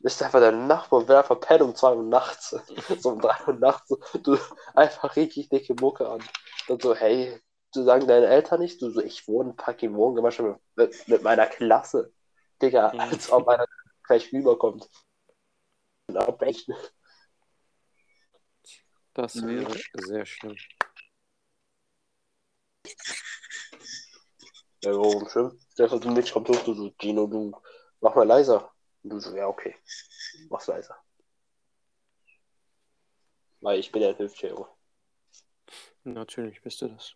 ist 0.00 0.22
einfach 0.22 0.40
der 0.40 0.52
Nachbar 0.52 1.00
und 1.00 1.10
einfach 1.10 1.40
pennen 1.40 1.62
um 1.62 1.74
2 1.74 1.94
Uhr 1.94 2.02
nachts. 2.02 2.50
so 2.98 3.10
um 3.10 3.20
3 3.20 3.46
Uhr 3.46 3.54
nachts. 3.54 3.88
So, 3.88 3.98
du 4.22 4.38
einfach 4.74 5.16
richtig 5.16 5.48
dicke 5.48 5.74
Mucke 5.74 6.08
an. 6.08 6.22
Und 6.68 6.82
so, 6.82 6.94
hey, 6.94 7.40
du 7.72 7.82
sagen 7.84 8.06
deine 8.06 8.26
Eltern 8.26 8.60
nicht, 8.60 8.80
du 8.82 8.90
so, 8.90 9.00
ich 9.00 9.26
wohne 9.26 9.54
fucking 9.58 9.94
Wohngemeinschaft 9.94 10.60
mit, 10.76 10.90
mit, 10.90 11.08
mit 11.08 11.22
meiner 11.22 11.46
Klasse. 11.46 12.12
Digga, 12.60 12.92
Mhm. 12.92 13.00
als 13.00 13.30
ob 13.30 13.48
einer 13.48 13.66
gleich 14.04 14.32
rüberkommt. 14.32 14.88
Und 16.08 16.16
abbrechen. 16.16 16.74
Das 19.14 19.34
Mhm. 19.36 19.48
wäre 19.48 19.80
sehr 19.94 20.26
schlimm. 20.26 20.56
Ja, 24.84 24.90
warum 24.92 25.28
schlimm? 25.28 25.58
Der 25.78 25.86
du 25.88 26.10
mich 26.10 26.32
kommt 26.32 26.48
hoch, 26.48 26.64
du 26.64 26.74
so, 26.74 26.92
Gino, 26.98 27.26
du 27.26 27.52
mach 28.00 28.14
mal 28.14 28.26
leiser. 28.26 28.72
Und 29.02 29.10
du 29.10 29.20
so, 29.20 29.36
ja, 29.36 29.46
okay. 29.46 29.76
Mach's 30.48 30.66
leiser. 30.66 30.96
Weil 33.60 33.78
ich 33.78 33.92
bin 33.92 34.02
ja 34.02 34.08
ein 34.08 34.16
50 34.16 34.52
Natürlich 36.04 36.60
bist 36.62 36.80
du 36.82 36.88
das. 36.88 37.14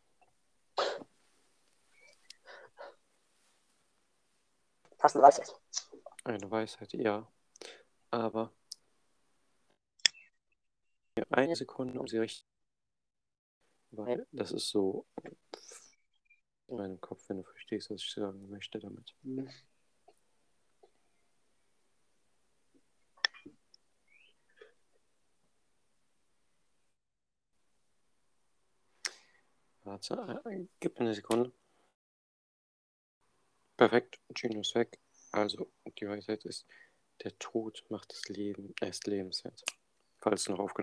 Hast 4.99 5.15
du 5.15 5.19
eine 5.19 5.29
Weisheit? 5.29 5.61
Eine 6.25 6.51
Weisheit, 6.51 6.93
ja. 6.95 7.31
Aber 8.11 8.53
eine 11.31 11.57
Sekunde, 11.57 12.01
um 12.01 12.09
sie 12.09 12.19
richtig. 12.19 12.47
Weil 13.91 14.27
das 14.33 14.53
ist 14.53 14.69
so 14.69 15.07
in 16.69 16.77
meinem 16.77 17.01
Kopf, 17.01 17.29
wenn 17.29 17.39
du 17.39 17.45
verstehst, 17.45 17.91
was 17.91 18.03
ich 18.03 18.13
sagen 18.13 18.49
möchte 18.51 18.79
damit. 18.79 19.15
Warte, 29.87 30.43
gib 30.81 30.99
mir 30.99 31.07
eine 31.07 31.15
Sekunde. 31.15 31.53
Perfekt, 33.77 34.19
Gino 34.35 34.61
ist 34.61 34.75
weg. 34.75 34.99
Also, 35.31 35.71
die 36.01 36.09
Weisheit 36.09 36.45
ist, 36.45 36.67
der 37.23 37.39
Tod 37.39 37.85
macht 37.89 38.11
das 38.13 38.29
Leben 38.29 38.75
erst 38.81 39.07
lebenswert. 39.07 39.63
Falls 40.19 40.43
du 40.43 40.53
noch 40.53 40.59
aufgenommen 40.59 40.75